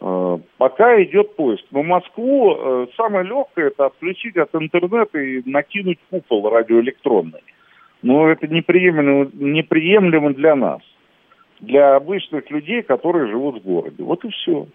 Э, 0.00 0.38
пока 0.56 1.02
идет 1.02 1.36
поиск. 1.36 1.64
Но 1.70 1.82
Москву 1.82 2.88
самое 2.96 3.26
легкое 3.26 3.68
это 3.68 3.86
отключить 3.86 4.36
от 4.36 4.54
интернета 4.54 5.18
и 5.18 5.42
накинуть 5.44 5.98
купол 6.10 6.48
радиоэлектронный. 6.50 7.42
Но 8.02 8.28
это 8.28 8.46
неприемлемо, 8.46 9.28
неприемлемо 9.34 10.32
для 10.32 10.54
нас, 10.54 10.80
для 11.60 11.96
обычных 11.96 12.50
людей, 12.50 12.82
которые 12.82 13.28
живут 13.28 13.60
в 13.60 13.64
городе. 13.64 14.02
Вот 14.02 14.24
и 14.24 14.30
все. 14.30 14.66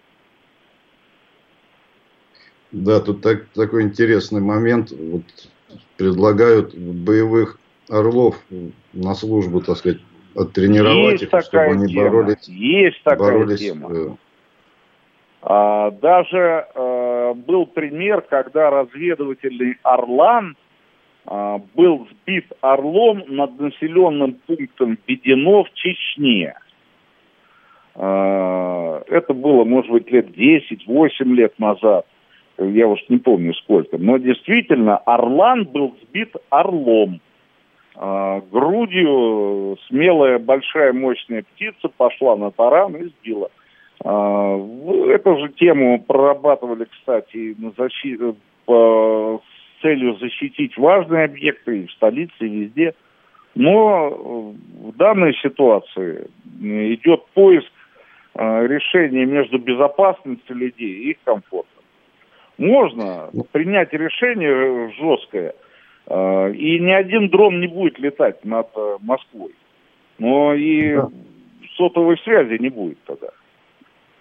Да, 2.72 3.00
тут 3.00 3.22
так, 3.22 3.46
такой 3.54 3.82
интересный 3.82 4.40
момент. 4.40 4.90
Вот 4.90 5.22
предлагают 5.96 6.74
боевых 6.74 7.58
орлов 7.88 8.36
на 8.92 9.14
службу, 9.14 9.60
так 9.60 9.76
сказать, 9.76 10.00
оттренировать 10.34 11.20
Есть 11.20 11.32
их, 11.32 11.40
чтобы 11.42 11.64
они 11.64 11.86
тема. 11.86 12.10
боролись. 12.10 12.48
Есть 12.48 13.02
такая 13.04 13.18
боролись, 13.18 13.60
тема. 13.60 13.90
Э, 13.92 14.10
а, 15.42 15.90
даже 15.90 16.66
э, 16.74 17.34
был 17.34 17.66
пример, 17.66 18.22
когда 18.22 18.70
разведывательный 18.70 19.76
«Орлан» 19.82 20.56
а, 21.26 21.58
был 21.74 22.08
сбит 22.10 22.46
«Орлом» 22.60 23.24
над 23.28 23.58
населенным 23.60 24.34
пунктом 24.46 24.98
Бедино 25.06 25.64
в 25.64 25.72
Чечне. 25.74 26.54
А, 27.96 29.02
это 29.08 29.34
было, 29.34 29.64
может 29.64 29.90
быть, 29.90 30.10
лет 30.10 30.28
10-8 30.36 31.10
лет 31.34 31.58
назад. 31.58 32.06
Я 32.58 32.86
уж 32.86 33.00
не 33.08 33.18
помню 33.18 33.52
сколько. 33.54 33.98
Но 33.98 34.18
действительно, 34.18 34.96
«Орлан» 34.98 35.64
был 35.64 35.96
сбит 36.02 36.34
«Орлом». 36.50 37.20
Грудью 38.50 39.78
смелая, 39.86 40.40
большая, 40.40 40.92
мощная 40.92 41.44
птица 41.54 41.88
пошла 41.96 42.34
на 42.36 42.50
таран 42.50 42.96
и 42.96 43.04
сбила. 43.04 43.50
А, 44.04 44.56
эту 45.08 45.38
же 45.38 45.48
тему 45.50 46.02
прорабатывали, 46.02 46.84
кстати, 46.84 47.54
на 47.58 47.70
защиту, 47.76 48.36
по, 48.64 49.40
с 49.78 49.82
целью 49.82 50.16
защитить 50.16 50.76
важные 50.76 51.26
объекты 51.26 51.82
и 51.82 51.86
в 51.86 51.92
столице, 51.92 52.32
и 52.40 52.48
везде. 52.48 52.94
Но 53.54 54.10
в 54.10 54.96
данной 54.96 55.34
ситуации 55.34 56.26
идет 56.60 57.24
поиск 57.34 57.70
а, 58.34 58.62
решения 58.66 59.24
между 59.24 59.58
безопасностью 59.58 60.56
людей 60.56 60.92
и 60.92 61.10
их 61.10 61.16
комфортом. 61.24 61.82
Можно 62.58 63.30
принять 63.52 63.92
решение 63.92 64.92
жесткое 64.92 65.54
Э, 66.06 66.52
и 66.52 66.78
ни 66.80 66.90
один 66.90 67.28
дрон 67.28 67.60
не 67.60 67.66
будет 67.66 67.98
летать 67.98 68.44
над 68.44 68.68
э, 68.76 68.96
Москвой. 69.00 69.54
Но 70.18 70.54
и 70.54 70.98
сотовой 71.76 72.18
связи 72.18 72.60
не 72.60 72.68
будет 72.68 72.98
тогда. 73.04 73.28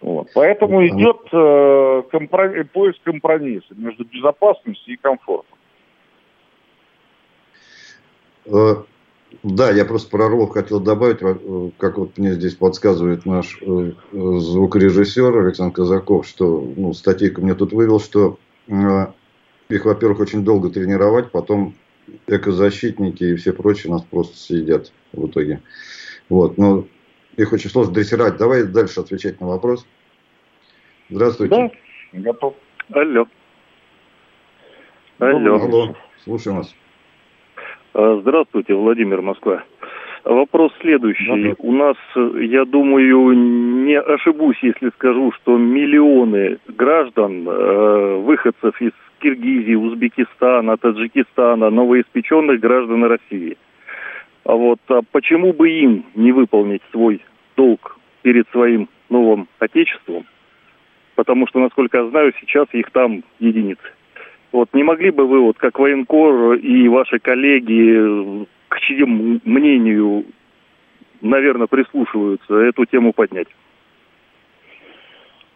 Вот. 0.01 0.27
Поэтому 0.33 0.85
идет 0.87 1.21
э, 1.31 2.03
компромисс, 2.09 2.67
поиск 2.73 3.03
компромисса 3.03 3.73
между 3.75 4.05
безопасностью 4.05 4.93
и 4.93 4.97
комфортом. 4.97 5.57
Э, 9.33 9.37
да, 9.43 9.71
я 9.71 9.85
просто 9.85 10.09
про 10.09 10.25
Орлов 10.25 10.51
хотел 10.51 10.79
добавить, 10.79 11.21
э, 11.21 11.69
как 11.77 11.97
вот 11.97 12.17
мне 12.17 12.33
здесь 12.33 12.55
подсказывает 12.55 13.25
наш 13.25 13.59
звукорежиссер 14.11 15.37
Александр 15.37 15.75
Казаков, 15.75 16.27
что 16.27 16.61
ну, 16.75 16.93
статейку 16.93 17.41
мне 17.41 17.55
тут 17.55 17.73
вывел, 17.73 17.99
что 17.99 18.37
их, 19.69 19.85
во-первых, 19.85 20.19
очень 20.19 20.43
долго 20.43 20.69
тренировать, 20.69 21.31
потом 21.31 21.75
экозащитники 22.27 23.23
и 23.23 23.35
все 23.35 23.53
прочие 23.53 23.91
нас 23.91 24.03
просто 24.03 24.37
съедят 24.37 24.91
в 25.11 25.27
итоге. 25.27 25.61
Вот, 26.29 26.57
но 26.57 26.85
их 27.37 27.51
очень 27.53 27.69
сложно 27.69 27.93
дрессировать. 27.93 28.37
Давай 28.37 28.63
дальше 28.63 28.99
отвечать 28.99 29.41
на 29.41 29.47
вопрос. 29.47 29.85
Здравствуйте. 31.09 31.71
Да, 32.13 32.19
готов. 32.19 32.55
Алло. 32.91 33.27
Алло. 35.19 35.55
Алло. 35.55 35.95
Слушаем 36.23 36.57
вас. 36.57 36.73
А, 37.93 38.19
здравствуйте, 38.21 38.73
Владимир 38.73 39.21
Москва. 39.21 39.63
Вопрос 40.23 40.71
следующий. 40.79 41.49
Да, 41.49 41.55
У 41.59 41.71
нас, 41.73 41.97
я 42.15 42.65
думаю, 42.65 43.33
не 43.85 43.99
ошибусь, 43.99 44.57
если 44.61 44.89
скажу, 44.91 45.31
что 45.33 45.57
миллионы 45.57 46.57
граждан, 46.67 47.47
э, 47.47 48.15
выходцев 48.23 48.81
из 48.81 48.93
Киргизии, 49.19 49.75
Узбекистана, 49.75 50.77
Таджикистана, 50.77 51.69
новоиспеченных 51.69 52.59
граждан 52.59 53.03
России. 53.03 53.57
А 54.45 54.55
вот 54.55 54.79
а 54.87 55.01
почему 55.11 55.53
бы 55.53 55.69
им 55.69 56.05
не 56.15 56.31
выполнить 56.31 56.81
свой 56.91 57.21
долг 57.55 57.97
перед 58.23 58.49
своим 58.49 58.89
новым 59.09 59.47
отечеством? 59.59 60.25
Потому 61.15 61.47
что, 61.47 61.59
насколько 61.59 61.97
я 61.97 62.09
знаю, 62.09 62.33
сейчас 62.39 62.67
их 62.71 62.89
там 62.91 63.23
единицы. 63.39 63.83
Вот 64.53 64.69
не 64.73 64.83
могли 64.83 65.09
бы 65.09 65.25
вы, 65.25 65.39
вот 65.39 65.57
как 65.57 65.79
военкор 65.79 66.53
и 66.53 66.87
ваши 66.87 67.17
коллеги, 67.17 68.45
к 68.69 68.79
чьему 68.81 69.39
мнению, 69.43 70.25
наверное, 71.21 71.65
прислушиваются, 71.65 72.53
эту 72.53 72.85
тему 72.85 73.13
поднять? 73.13 73.47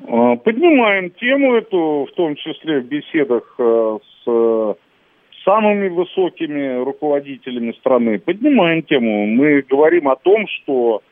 А, 0.08 0.36
поднимаем 0.38 1.12
тему 1.12 1.54
эту, 1.54 2.08
в 2.12 2.16
том 2.16 2.36
числе 2.36 2.80
в 2.80 2.86
беседах 2.86 3.54
э, 3.60 4.00
с 4.26 4.78
самыми 5.46 5.90
высокими 5.90 6.84
руководителями 6.84 7.74
страны. 7.74 8.18
Поднимаем 8.18 8.82
тему. 8.82 9.28
Мы 9.28 9.62
говорим 9.62 10.08
о 10.08 10.16
том, 10.16 10.48
что 10.48 11.04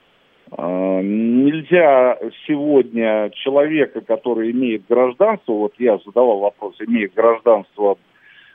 нельзя 0.52 2.18
сегодня 2.48 3.30
человека, 3.32 4.02
который 4.02 4.52
имеет 4.52 4.84
гражданство, 4.88 5.54
вот 5.54 5.74
я 5.80 5.98
задавал 6.06 6.40
вопрос, 6.40 6.76
имеет 6.80 7.14
гражданство, 7.14 7.98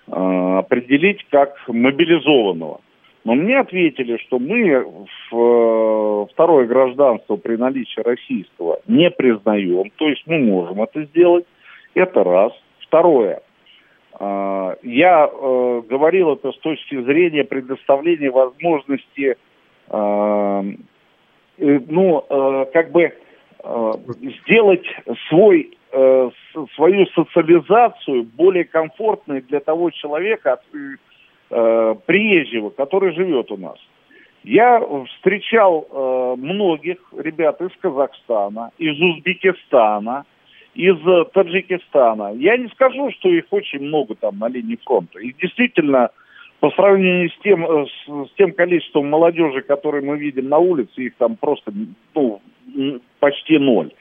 э, 0.07 0.13
определить 0.13 1.27
как 1.31 1.57
мобилизованного. 1.69 2.81
Но 3.25 3.35
мне 3.35 3.59
ответили, 3.59 4.17
что 4.19 4.39
мы 4.39 5.07
в, 5.31 5.37
э, 5.37 6.27
второе 6.33 6.67
гражданство 6.67 7.37
при 7.37 7.57
наличии 7.57 8.01
российского 8.01 8.81
не 8.87 9.11
признаем, 9.11 9.91
то 9.97 10.09
есть 10.09 10.23
мы 10.27 10.39
можем 10.39 10.83
это 10.83 11.05
сделать. 11.05 11.45
Это 11.95 12.23
раз. 12.23 12.53
Второе. 12.87 13.43
Э, 14.19 14.77
я 14.83 15.29
э, 15.31 15.83
говорил 15.89 16.33
это 16.33 16.53
с 16.53 16.59
точки 16.59 17.03
зрения 17.03 17.45
предоставления 17.45 18.31
возможности, 18.31 19.37
ну, 21.61 22.67
как 22.73 22.91
бы 22.93 23.13
сделать 24.43 24.87
свой, 25.29 25.77
свою 26.75 27.07
социализацию 27.15 28.25
более 28.25 28.65
комфортной 28.65 29.43
для 29.43 29.61
того 29.61 29.91
человека, 29.91 30.61
э, 31.51 31.95
приезжего, 32.07 32.71
который 32.71 33.15
живет 33.15 33.51
у 33.51 33.57
нас. 33.57 33.79
Я 34.43 34.81
встречал 35.17 35.87
э, 35.91 36.35
многих 36.39 36.99
ребят 37.17 37.61
из 37.61 37.71
Казахстана, 37.81 38.71
из 38.79 38.99
Узбекистана, 38.99 40.25
из 40.75 40.97
э, 41.07 41.25
Таджикистана. 41.33 42.33
Я 42.35 42.57
не 42.57 42.69
скажу, 42.69 43.11
что 43.19 43.29
их 43.29 43.45
очень 43.51 43.81
много 43.81 44.15
там 44.15 44.39
на 44.39 44.49
линии 44.49 44.79
фронта. 44.83 45.19
И 45.19 45.35
действительно, 45.35 46.11
по 46.61 46.71
сравнению 46.73 47.31
с 47.31 47.39
тем, 47.43 47.65
э, 47.65 47.87
с, 47.87 48.29
с 48.29 48.33
тем 48.37 48.53
количеством 48.53 49.09
молодежи, 49.09 49.63
которые 49.63 50.05
мы 50.05 50.19
видим 50.19 50.49
на 50.49 50.59
улице, 50.59 50.93
их 50.97 51.17
там 51.17 51.37
просто 51.37 51.73
ну, 52.15 52.41
почти 53.19 53.59
ноль. 53.59 53.93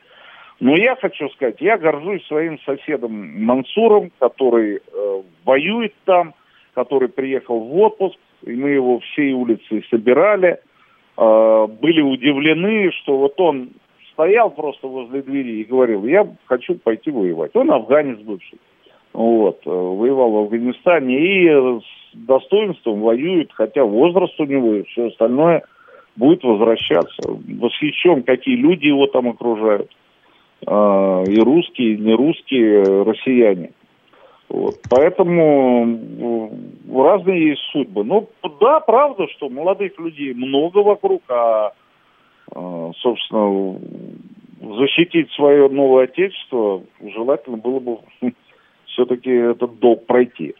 Но 0.59 0.75
я 0.75 0.97
хочу 0.97 1.29
сказать, 1.29 1.61
я 1.61 1.77
горжусь 1.77 2.25
своим 2.27 2.59
соседом 2.59 3.43
Мансуром, 3.45 4.11
который 4.19 4.77
э, 4.77 5.21
воюет 5.45 5.93
там, 6.03 6.33
который 6.73 7.07
приехал 7.07 7.59
в 7.59 7.77
отпуск, 7.77 8.17
и 8.45 8.51
мы 8.51 8.71
его 8.71 8.99
всей 8.99 9.31
улицы 9.31 9.83
собирали, 9.89 10.59
э, 11.17 11.67
были 11.81 12.01
удивлены, 12.01 12.91
что 12.91 13.17
вот 13.17 13.39
он 13.39 13.69
стоял 14.11 14.51
просто 14.51 14.87
возле 14.87 15.21
двери 15.21 15.61
и 15.61 15.63
говорил, 15.63 16.05
я 16.05 16.27
хочу 16.45 16.75
пойти 16.75 17.09
воевать. 17.09 17.55
Он 17.55 17.71
афганец 17.71 18.19
бывший. 18.19 18.59
Вот, 19.19 19.59
э, 19.65 19.69
воевал 19.69 20.31
в 20.31 20.37
Афганистане 20.43 21.19
и 21.19 21.81
с 21.81 21.83
достоинством 22.13 23.01
воюет, 23.01 23.51
хотя 23.51 23.83
возраст 23.83 24.39
у 24.39 24.45
него 24.45 24.75
и 24.75 24.83
все 24.83 25.07
остальное 25.07 25.63
будет 26.15 26.41
возвращаться. 26.45 27.23
Восхищен, 27.27 28.23
какие 28.23 28.55
люди 28.55 28.85
его 28.85 29.07
там 29.07 29.27
окружают. 29.27 29.91
Э, 30.65 31.25
и 31.27 31.37
русские, 31.37 31.95
и 31.95 31.97
не 31.97 32.13
русские, 32.13 33.03
россияне. 33.03 33.71
Вот. 34.47 34.75
Поэтому 34.89 36.49
разные 36.89 37.49
есть 37.49 37.61
судьбы. 37.73 38.05
Ну, 38.05 38.29
да, 38.61 38.79
правда, 38.79 39.27
что 39.35 39.49
молодых 39.49 39.99
людей 39.99 40.33
много 40.33 40.77
вокруг, 40.77 41.23
а, 41.27 41.73
а 42.55 42.91
собственно, 43.01 43.77
защитить 44.77 45.29
свое 45.31 45.67
новое 45.67 46.05
отечество 46.05 46.83
желательно 47.01 47.57
было 47.57 47.79
бы 47.81 47.97
все-таки 48.99 49.29
этот 49.29 49.79
долг 49.79 50.05
пройти. 50.05 50.55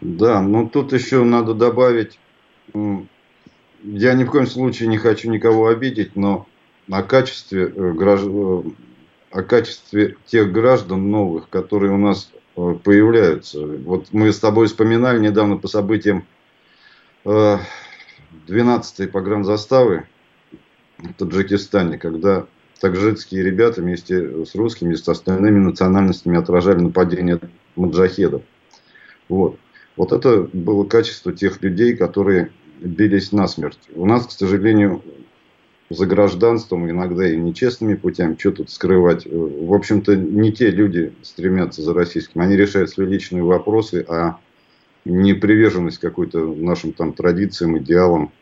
Да, 0.00 0.42
ну 0.42 0.68
тут 0.68 0.92
еще 0.92 1.22
надо 1.22 1.54
добавить, 1.54 2.18
я 2.74 4.14
ни 4.14 4.24
в 4.24 4.30
коем 4.30 4.46
случае 4.46 4.88
не 4.88 4.98
хочу 4.98 5.30
никого 5.30 5.68
обидеть, 5.68 6.16
но 6.16 6.46
о 6.90 7.02
качестве 7.02 7.64
э, 7.64 7.92
граждан 7.92 8.74
о 9.30 9.42
качестве 9.42 10.16
тех 10.26 10.52
граждан 10.52 11.10
новых, 11.10 11.48
которые 11.48 11.92
у 11.92 11.98
нас 11.98 12.32
э, 12.56 12.74
появляются. 12.82 13.64
Вот 13.64 14.08
мы 14.12 14.32
с 14.32 14.40
тобой 14.40 14.66
вспоминали 14.66 15.20
недавно 15.20 15.58
по 15.58 15.68
событиям 15.68 16.24
12-й 17.24 19.04
э, 19.04 19.08
погранзаставы 19.08 20.06
в 20.98 21.12
Таджикистане, 21.14 21.98
когда 21.98 22.46
таджикские 22.82 23.44
ребята 23.44 23.80
вместе 23.80 24.44
с 24.44 24.56
русскими 24.56 24.94
с 24.94 25.08
остальными 25.08 25.60
национальностями 25.60 26.36
отражали 26.36 26.80
нападение 26.80 27.38
маджахедов. 27.76 28.42
Вот. 29.28 29.56
Вот 29.96 30.10
это 30.10 30.48
было 30.52 30.82
качество 30.82 31.32
тех 31.32 31.62
людей, 31.62 31.96
которые 31.96 32.50
бились 32.80 33.30
насмерть. 33.30 33.78
У 33.94 34.04
нас, 34.04 34.26
к 34.26 34.32
сожалению, 34.32 35.00
за 35.90 36.06
гражданством, 36.06 36.90
иногда 36.90 37.28
и 37.28 37.36
нечестными 37.36 37.94
путями, 37.94 38.34
что 38.36 38.50
тут 38.50 38.70
скрывать. 38.70 39.26
В 39.26 39.72
общем-то, 39.72 40.16
не 40.16 40.50
те 40.50 40.70
люди 40.70 41.12
стремятся 41.22 41.82
за 41.82 41.94
российским. 41.94 42.40
Они 42.40 42.56
решают 42.56 42.90
свои 42.90 43.06
личные 43.06 43.44
вопросы, 43.44 44.04
а 44.08 44.38
не 45.04 45.34
приверженность 45.34 45.98
какой-то 45.98 46.40
нашим 46.40 46.94
там 46.94 47.12
традициям, 47.12 47.78
идеалам 47.78 48.32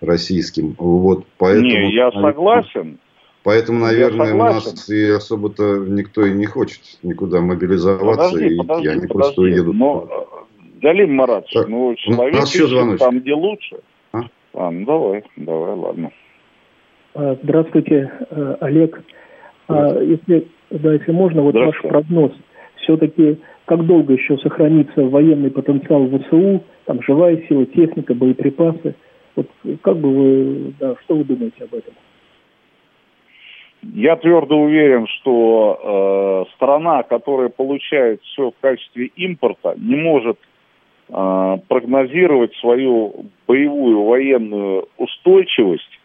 российским. 0.00 0.76
Вот, 0.78 1.26
поэтому, 1.36 1.66
не, 1.66 1.94
я 1.94 2.10
согласен. 2.10 2.98
Поэтому, 3.42 3.80
наверное, 3.80 4.34
у 4.34 4.38
нас 4.38 4.88
и 4.90 5.10
особо-то 5.10 5.78
никто 5.78 6.26
и 6.26 6.32
не 6.32 6.46
хочет 6.46 6.80
никуда 7.02 7.40
мобилизоваться, 7.40 8.30
подожди, 8.30 8.54
и 8.54 8.58
подожди, 8.58 8.88
они 8.88 9.00
подожди. 9.00 9.14
просто 9.14 9.40
уедут. 9.40 9.76
Но, 9.76 10.08
Галим 10.82 11.14
Маратович, 11.14 11.52
так, 11.52 11.68
ну 11.68 11.94
человек 11.96 12.98
там, 12.98 13.20
где 13.20 13.32
лучше. 13.32 13.76
А? 14.12 14.20
а, 14.54 14.70
ну 14.70 14.84
давай, 14.84 15.24
давай, 15.36 15.74
ладно. 15.74 16.10
А, 17.14 17.36
здравствуйте, 17.42 18.10
э, 18.30 18.56
Олег. 18.60 19.02
А, 19.68 20.00
если, 20.02 20.48
да, 20.70 20.94
если 20.94 21.12
можно, 21.12 21.42
вот 21.42 21.54
ваш 21.54 21.80
прогноз. 21.82 22.32
Все-таки 22.76 23.38
как 23.66 23.86
долго 23.86 24.14
еще 24.14 24.36
сохранится 24.38 25.02
военный 25.02 25.50
потенциал 25.50 26.08
ВСУ, 26.08 26.64
там 26.86 27.00
живая 27.02 27.40
сила, 27.48 27.64
техника, 27.66 28.14
боеприпасы? 28.14 28.96
Вот 29.36 29.46
как 29.82 29.96
бы 29.98 30.10
вы, 30.10 30.74
да, 30.80 30.96
что 31.04 31.16
вы 31.16 31.24
думаете 31.24 31.64
об 31.64 31.74
этом? 31.74 31.94
Я 33.82 34.16
твердо 34.16 34.58
уверен, 34.58 35.06
что 35.06 36.46
э, 36.46 36.54
страна, 36.54 37.02
которая 37.02 37.48
получает 37.48 38.22
все 38.22 38.50
в 38.50 38.54
качестве 38.60 39.06
импорта, 39.16 39.74
не 39.78 39.96
может 39.96 40.38
э, 41.08 41.58
прогнозировать 41.66 42.54
свою 42.56 43.26
боевую 43.46 44.04
военную 44.04 44.88
устойчивость 44.98 45.98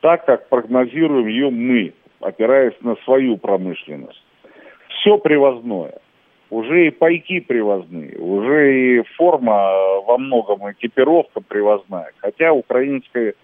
так, 0.00 0.24
как 0.24 0.48
прогнозируем 0.48 1.28
ее 1.28 1.50
мы, 1.50 1.92
опираясь 2.20 2.74
на 2.80 2.96
свою 3.04 3.36
промышленность. 3.36 4.22
Все 4.88 5.18
привозное. 5.18 6.00
Уже 6.50 6.88
и 6.88 6.90
пайки 6.90 7.38
привозные, 7.38 8.18
уже 8.18 8.98
и 8.98 9.02
форма 9.16 10.00
во 10.04 10.18
многом 10.18 10.68
экипировка 10.72 11.40
привозная. 11.40 12.10
Хотя 12.18 12.52
украинская 12.52 13.34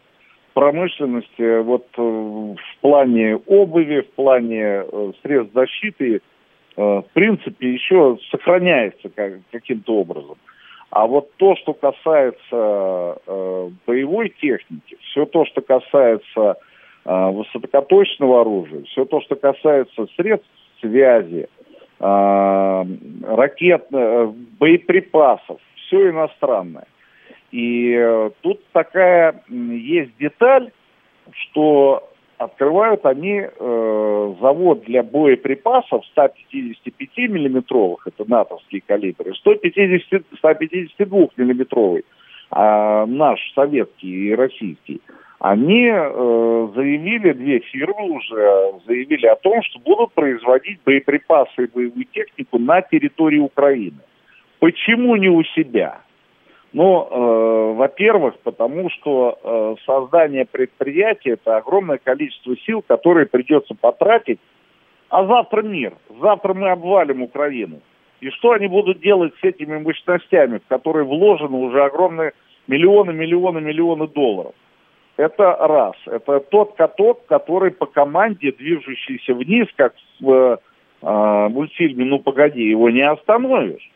промышленности 0.56 1.60
вот 1.60 1.86
э, 1.98 2.00
в 2.00 2.80
плане 2.80 3.36
обуви, 3.46 4.00
в 4.00 4.10
плане 4.14 4.62
э, 4.62 5.12
средств 5.22 5.52
защиты, 5.52 6.14
э, 6.14 6.20
в 6.80 7.04
принципе, 7.12 7.74
еще 7.74 8.16
сохраняется 8.30 9.10
как, 9.10 9.34
каким-то 9.52 9.96
образом. 9.96 10.36
А 10.88 11.06
вот 11.06 11.30
то, 11.36 11.56
что 11.56 11.74
касается 11.74 12.38
э, 13.26 13.70
боевой 13.86 14.30
техники, 14.40 14.96
все 15.02 15.26
то, 15.26 15.44
что 15.44 15.60
касается 15.60 16.56
э, 17.04 17.30
высокоточного 17.32 18.40
оружия, 18.40 18.82
все 18.84 19.04
то, 19.04 19.20
что 19.20 19.36
касается 19.36 20.06
средств 20.16 20.48
связи, 20.80 21.48
э, 22.00 22.84
ракет, 23.28 23.88
э, 23.92 24.32
боеприпасов, 24.58 25.60
все 25.74 26.08
иностранное. 26.08 26.86
И 27.52 27.92
э, 27.92 28.30
тут 28.42 28.60
такая 28.72 29.42
есть 29.48 30.16
деталь, 30.18 30.70
что 31.32 32.08
открывают 32.38 33.06
они 33.06 33.42
э, 33.42 34.34
завод 34.40 34.84
для 34.84 35.02
боеприпасов 35.02 36.04
155 36.06 37.16
миллиметровых, 37.30 38.06
это 38.06 38.28
натовские 38.28 38.82
калибры, 38.86 39.34
150, 39.34 40.22
152 40.38 41.28
миллиметровый, 41.36 42.04
а 42.50 43.06
наш 43.06 43.40
советский 43.54 44.28
и 44.28 44.34
российский. 44.34 45.00
Они 45.38 45.86
э, 45.86 46.68
заявили, 46.74 47.32
две 47.32 47.58
фирмы 47.60 48.10
уже 48.10 48.72
заявили 48.86 49.26
о 49.26 49.36
том, 49.36 49.62
что 49.62 49.78
будут 49.80 50.12
производить 50.12 50.80
боеприпасы 50.84 51.64
и 51.64 51.66
боевую 51.66 52.06
технику 52.06 52.58
на 52.58 52.80
территории 52.80 53.38
Украины. 53.38 53.98
Почему 54.58 55.16
не 55.16 55.28
у 55.28 55.42
себя? 55.42 56.00
Ну, 56.76 57.08
э, 57.10 57.72
во-первых, 57.74 58.38
потому 58.40 58.90
что 58.90 59.38
э, 59.42 59.76
создание 59.86 60.44
предприятия– 60.44 61.30
это 61.42 61.56
огромное 61.56 61.96
количество 61.96 62.54
сил, 62.66 62.84
которые 62.86 63.24
придется 63.24 63.74
потратить. 63.74 64.38
А 65.08 65.24
завтра 65.24 65.62
мир. 65.62 65.94
Завтра 66.20 66.52
мы 66.52 66.68
обвалим 66.68 67.22
Украину. 67.22 67.80
И 68.20 68.28
что 68.28 68.50
они 68.50 68.66
будут 68.66 69.00
делать 69.00 69.32
с 69.40 69.42
этими 69.42 69.78
мощностями, 69.78 70.58
в 70.58 70.68
которые 70.68 71.06
вложены 71.06 71.56
уже 71.56 71.82
огромные 71.82 72.32
миллионы, 72.66 73.14
миллионы, 73.14 73.62
миллионы 73.62 74.06
долларов? 74.08 74.52
Это 75.16 75.56
раз. 75.58 75.96
Это 76.04 76.40
тот 76.40 76.74
каток, 76.74 77.24
который 77.24 77.70
по 77.70 77.86
команде, 77.86 78.52
движущийся 78.52 79.32
вниз, 79.32 79.66
как 79.76 79.94
в 80.20 80.60
э, 81.00 81.48
мультфильме 81.48 82.04
«Ну, 82.04 82.18
погоди», 82.18 82.68
его 82.68 82.90
не 82.90 83.00
остановишь 83.00 83.90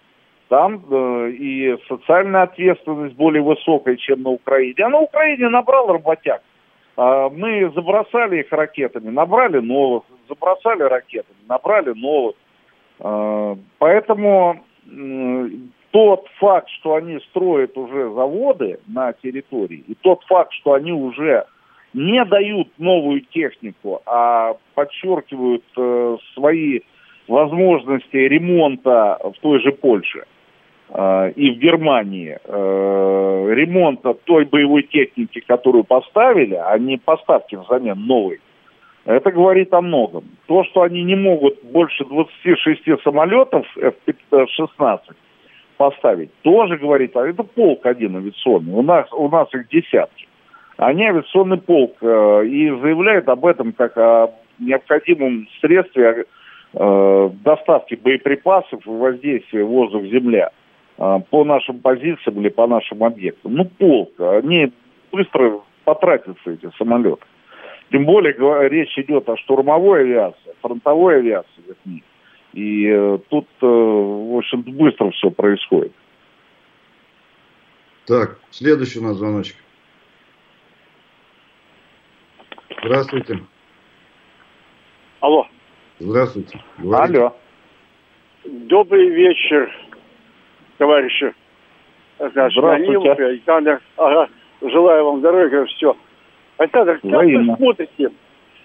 там 0.50 0.84
э, 0.90 1.30
и 1.30 1.76
социальная 1.86 2.42
ответственность 2.42 3.14
более 3.14 3.40
высокая, 3.40 3.96
чем 3.96 4.22
на 4.22 4.30
Украине. 4.30 4.74
А 4.84 4.88
на 4.88 4.98
Украине 4.98 5.48
набрал 5.48 5.86
работяг. 5.92 6.42
А 6.96 7.30
мы 7.30 7.70
забросали 7.72 8.40
их 8.40 8.50
ракетами, 8.50 9.10
набрали 9.10 9.60
новых, 9.60 10.02
забросали 10.28 10.82
ракетами, 10.82 11.38
набрали 11.48 11.92
новых. 11.92 12.34
А, 12.98 13.56
поэтому 13.78 14.64
э, 14.90 15.48
тот 15.92 16.26
факт, 16.40 16.68
что 16.80 16.96
они 16.96 17.20
строят 17.30 17.78
уже 17.78 18.12
заводы 18.12 18.80
на 18.88 19.12
территории, 19.12 19.84
и 19.86 19.94
тот 19.94 20.24
факт, 20.24 20.52
что 20.54 20.72
они 20.72 20.90
уже 20.90 21.44
не 21.94 22.24
дают 22.24 22.68
новую 22.76 23.20
технику, 23.20 24.02
а 24.04 24.56
подчеркивают 24.74 25.64
э, 25.76 26.16
свои 26.34 26.80
возможности 27.28 28.16
ремонта 28.16 29.16
в 29.22 29.40
той 29.40 29.60
же 29.60 29.70
Польше– 29.70 30.24
Э, 30.39 30.39
и 30.92 31.50
в 31.52 31.58
Германии 31.58 32.38
э, 32.42 33.54
ремонта 33.54 34.14
той 34.14 34.44
боевой 34.44 34.82
техники, 34.82 35.40
которую 35.40 35.84
поставили, 35.84 36.54
а 36.54 36.76
не 36.78 36.96
поставки 36.98 37.54
взамен 37.54 37.98
новой, 38.06 38.40
это 39.04 39.30
говорит 39.30 39.72
о 39.72 39.80
многом. 39.80 40.24
То, 40.46 40.64
что 40.64 40.82
они 40.82 41.02
не 41.02 41.14
могут 41.14 41.62
больше 41.64 42.04
26 42.04 43.02
самолетов 43.02 43.66
F-16 43.76 45.00
поставить, 45.76 46.30
тоже 46.42 46.76
говорит, 46.76 47.16
а 47.16 47.26
это 47.26 47.42
полк 47.42 47.86
один 47.86 48.16
авиационный, 48.16 48.72
у 48.72 48.82
нас, 48.82 49.10
у 49.12 49.28
нас 49.28 49.48
их 49.54 49.68
десятки. 49.68 50.28
Они 50.76 51.04
авиационный 51.04 51.58
полк 51.58 51.96
э, 52.00 52.46
и 52.46 52.70
заявляют 52.70 53.28
об 53.28 53.46
этом 53.46 53.72
как 53.72 53.96
о 53.96 54.32
необходимом 54.58 55.48
средстве 55.60 56.26
э, 56.74 57.30
доставки 57.44 57.94
боеприпасов 57.94 58.86
и 58.86 58.90
воздействия 58.90 59.64
воздух-земля. 59.64 60.50
А, 61.00 61.18
по 61.18 61.44
нашим 61.44 61.80
позициям 61.80 62.38
или 62.40 62.50
по 62.50 62.66
нашим 62.66 63.02
объектам. 63.02 63.54
Ну, 63.54 63.64
полк. 63.64 64.20
Они 64.20 64.70
быстро 65.10 65.62
потратятся, 65.84 66.50
эти 66.50 66.70
самолеты. 66.76 67.24
Тем 67.90 68.04
более 68.04 68.34
речь 68.68 68.96
идет 68.98 69.26
о 69.30 69.36
штурмовой 69.38 70.02
авиации, 70.02 70.54
фронтовой 70.60 71.16
авиации. 71.16 71.74
И 72.52 72.86
э, 72.86 73.18
тут, 73.30 73.46
э, 73.62 73.66
в 73.66 74.36
общем 74.36 74.60
быстро 74.60 75.10
все 75.12 75.30
происходит. 75.30 75.92
Так, 78.06 78.38
следующий 78.50 78.98
у 78.98 79.04
нас 79.04 79.16
звоночек. 79.16 79.56
Здравствуйте. 82.82 83.40
Алло. 85.20 85.46
Здравствуйте. 85.98 86.60
Говорите. 86.76 87.18
Алло. 87.18 87.36
Добрый 88.44 89.08
вечер, 89.08 89.70
товарищи 90.80 91.34
значит, 92.18 92.62
Данилов 92.62 93.18
и 93.18 93.22
Александр. 93.22 93.80
Ага. 93.98 94.28
Желаю 94.62 95.04
вам 95.04 95.18
здоровья, 95.18 95.64
все. 95.66 95.94
Александр, 96.56 96.94
как 96.94 97.04
Взаимно. 97.04 97.52
вы 97.52 97.56
смотрите? 97.56 98.10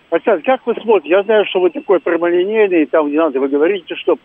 Александр, 0.09 0.43
как 0.45 0.66
вы 0.66 0.76
смотрите? 0.76 1.09
Я 1.09 1.24
знаю, 1.24 1.45
что 1.45 1.59
вы 1.59 1.70
такой 1.72 1.99
прямолинейный, 1.99 2.86
там 2.86 3.11
не 3.11 3.18
надо, 3.18 3.39
вы 3.39 3.49
говорите, 3.49 3.95
что 3.95 4.18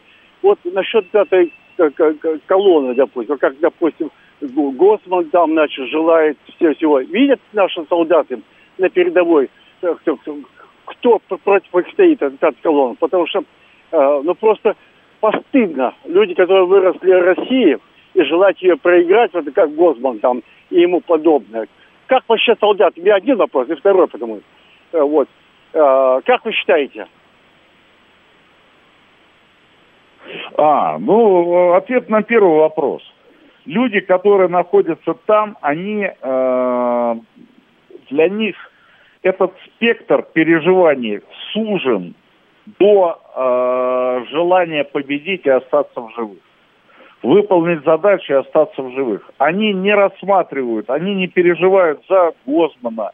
вот 0.43 0.59
насчет 0.65 1.05
этой 1.13 1.53
колонны, 2.47 2.95
допустим, 2.95 3.39
как, 3.39 3.59
допустим, 3.59 4.11
Госман 4.41 5.25
там, 5.31 5.53
значит, 5.53 5.89
желает 5.89 6.39
все 6.57 6.75
всего. 6.75 7.01
Видят 7.01 7.41
наши 7.53 7.85
солдаты 7.89 8.41
на 8.79 8.89
передовой, 8.89 9.51
э, 9.83 9.95
кто, 10.85 11.19
кто 11.19 11.39
против 11.39 11.75
их 11.75 11.89
стоит, 11.93 12.23
этот 12.23 12.57
колонн? 12.63 12.97
Потому 12.97 13.27
что, 13.27 13.41
э, 13.93 14.21
ну, 14.23 14.35
просто 14.35 14.77
постыдно. 15.21 15.95
Люди, 16.05 16.35
которые 16.35 16.67
выросли 16.67 17.13
в 17.13 17.23
России, 17.23 17.79
и 18.15 18.23
желать 18.25 18.61
ее 18.61 18.77
проиграть, 18.77 19.33
вот 19.33 19.45
как 19.55 19.75
Госман 19.75 20.19
там 20.19 20.43
и 20.71 20.81
ему 20.81 21.01
подобное. 21.01 21.69
Как 22.07 22.25
вообще 22.27 22.57
солдат? 22.57 22.95
У 22.97 23.01
меня 23.01 23.15
один 23.15 23.37
вопрос, 23.37 23.69
и 23.69 23.75
второй 23.75 24.09
потому. 24.09 24.41
Э, 24.93 25.01
вот. 25.01 25.29
Э, 25.73 26.21
как 26.25 26.45
вы 26.45 26.53
считаете? 26.53 27.07
А, 30.57 30.99
ну, 30.99 31.75
ответ 31.75 32.09
на 32.09 32.23
первый 32.23 32.59
вопрос. 32.59 33.03
Люди, 33.65 34.01
которые 34.01 34.49
находятся 34.49 35.15
там, 35.27 35.57
они, 35.61 36.09
э, 36.21 37.15
для 38.11 38.29
них 38.29 38.57
этот 39.23 39.53
спектр 39.67 40.23
переживаний 40.23 41.21
сужен 41.53 42.15
до 42.79 43.19
э, 43.35 44.25
желания 44.31 44.85
победить 44.85 45.47
и 45.47 45.51
остаться 45.51 46.01
в 46.01 46.11
живых. 46.15 46.39
Выполнить 47.23 47.85
задачу 47.85 48.33
и 48.33 48.37
остаться 48.37 48.83
в 48.83 48.93
живых. 48.93 49.31
Они 49.39 49.73
не 49.73 49.93
рассматривают, 49.95 50.89
они 50.89 51.15
не 51.15 51.27
переживают 51.27 52.01
за 52.09 52.33
Госмана, 52.47 53.11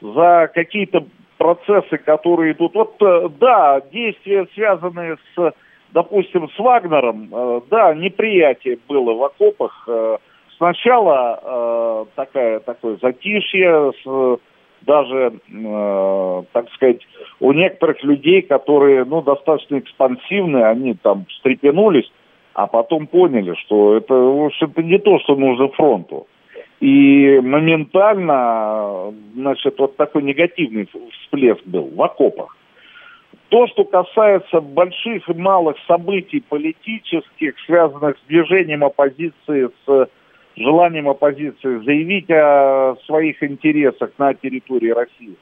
за 0.00 0.50
какие-то 0.54 1.04
процессы, 1.38 1.98
которые 1.98 2.52
идут. 2.52 2.74
Вот 2.74 2.96
э, 3.00 3.28
да, 3.40 3.80
действия, 3.92 4.46
связанные 4.54 5.16
с, 5.34 5.52
допустим, 5.92 6.48
с 6.50 6.58
Вагнером, 6.58 7.28
э, 7.32 7.60
да, 7.70 7.94
неприятие 7.94 8.78
было 8.88 9.14
в 9.14 9.24
окопах. 9.24 9.84
Э, 9.88 10.18
сначала 10.56 11.40
э, 11.42 12.04
такая, 12.16 12.60
такое 12.60 12.98
затишье, 13.00 13.92
с, 14.04 14.38
даже, 14.82 15.32
э, 15.48 16.42
так 16.52 16.70
сказать, 16.72 17.00
у 17.40 17.52
некоторых 17.52 18.02
людей, 18.02 18.42
которые, 18.42 19.04
ну, 19.04 19.22
достаточно 19.22 19.78
экспансивные, 19.78 20.66
они 20.66 20.94
там 20.94 21.26
встрепенулись, 21.26 22.10
а 22.54 22.66
потом 22.66 23.06
поняли, 23.06 23.54
что 23.54 23.96
это, 23.96 24.14
в 24.14 24.46
общем-то, 24.46 24.82
не 24.82 24.98
то, 24.98 25.18
что 25.20 25.36
нужно 25.36 25.68
фронту. 25.68 26.26
И 26.80 27.40
моментально, 27.40 29.12
значит, 29.34 29.78
вот 29.78 29.96
такой 29.96 30.22
негативный 30.22 30.88
всплеск 31.22 31.64
был 31.66 31.90
в 31.94 32.02
окопах. 32.02 32.56
То, 33.48 33.66
что 33.68 33.84
касается 33.84 34.60
больших 34.60 35.28
и 35.28 35.34
малых 35.34 35.76
событий 35.86 36.40
политических, 36.40 37.54
связанных 37.64 38.16
с 38.18 38.28
движением 38.28 38.84
оппозиции, 38.84 39.70
с 39.86 40.08
желанием 40.58 41.08
оппозиции 41.08 41.78
заявить 41.84 42.30
о 42.30 42.96
своих 43.06 43.42
интересах 43.42 44.10
на 44.18 44.34
территории 44.34 44.90
России, 44.90 45.36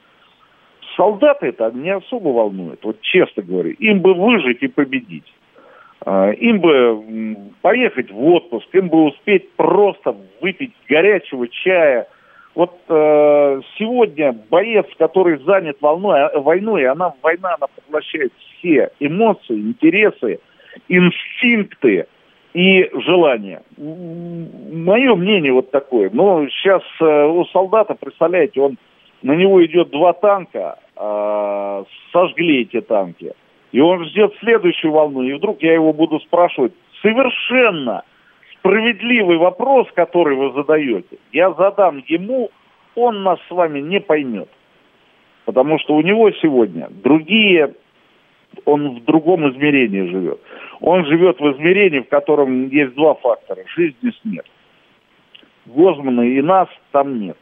солдаты 0.95 1.47
это 1.47 1.71
не 1.73 1.91
особо 1.91 2.29
волнует, 2.29 2.83
вот 2.83 3.01
честно 3.01 3.43
говоря. 3.43 3.71
Им 3.79 4.01
бы 4.01 4.13
выжить 4.13 4.61
и 4.61 4.67
победить. 4.67 5.31
А, 6.05 6.31
им 6.31 6.59
бы 6.59 7.37
поехать 7.61 8.11
в 8.11 8.25
отпуск, 8.25 8.67
им 8.73 8.89
бы 8.89 9.05
успеть 9.05 9.51
просто 9.53 10.15
выпить 10.41 10.73
горячего 10.87 11.47
чая. 11.47 12.07
Вот 12.55 12.71
э, 12.89 13.61
сегодня 13.77 14.35
боец, 14.49 14.87
который 14.97 15.37
занят 15.43 15.77
волной, 15.79 16.21
а, 16.21 16.39
войной, 16.39 16.87
она 16.87 17.13
война, 17.21 17.55
она 17.55 17.67
поглощает 17.67 18.33
все 18.37 18.89
эмоции, 18.99 19.53
интересы, 19.53 20.39
инстинкты 20.87 22.07
и 22.57 22.89
желания. 23.05 23.61
Мое 23.77 25.15
мнение 25.15 25.53
вот 25.53 25.69
такое. 25.69 26.09
Но 26.11 26.47
сейчас 26.47 26.81
э, 26.99 27.25
у 27.25 27.45
солдата, 27.45 27.93
представляете, 27.93 28.61
он 28.61 28.77
на 29.21 29.33
него 29.33 29.63
идет 29.63 29.91
два 29.91 30.13
танка, 30.13 30.79
э, 30.95 31.83
сожгли 32.11 32.63
эти 32.63 32.81
танки. 32.81 33.33
И 33.71 33.79
он 33.79 34.03
ждет 34.05 34.33
следующую 34.39 34.91
волну, 34.91 35.21
и 35.21 35.33
вдруг 35.33 35.61
я 35.61 35.75
его 35.75 35.93
буду 35.93 36.19
спрашивать 36.21 36.73
совершенно 37.03 38.01
справедливый 38.57 39.37
вопрос, 39.37 39.87
который 39.93 40.35
вы 40.35 40.51
задаете. 40.53 41.19
Я 41.31 41.51
задам 41.53 42.03
ему, 42.07 42.49
он 42.95 43.21
нас 43.21 43.37
с 43.47 43.51
вами 43.51 43.81
не 43.81 43.99
поймет. 43.99 44.49
Потому 45.45 45.77
что 45.77 45.93
у 45.93 46.01
него 46.01 46.31
сегодня 46.31 46.87
другие, 46.89 47.75
он 48.65 48.95
в 48.95 49.03
другом 49.03 49.47
измерении 49.51 50.09
живет. 50.09 50.41
Он 50.81 51.05
живет 51.05 51.39
в 51.39 51.51
измерении, 51.53 51.99
в 51.99 52.09
котором 52.09 52.67
есть 52.69 52.93
два 52.95 53.15
фактора. 53.15 53.63
Жизнь 53.75 53.95
и 54.01 54.11
смерть. 54.21 54.51
Гозмана 55.65 56.21
и 56.21 56.41
нас 56.41 56.69
там 56.91 57.19
нет 57.19 57.37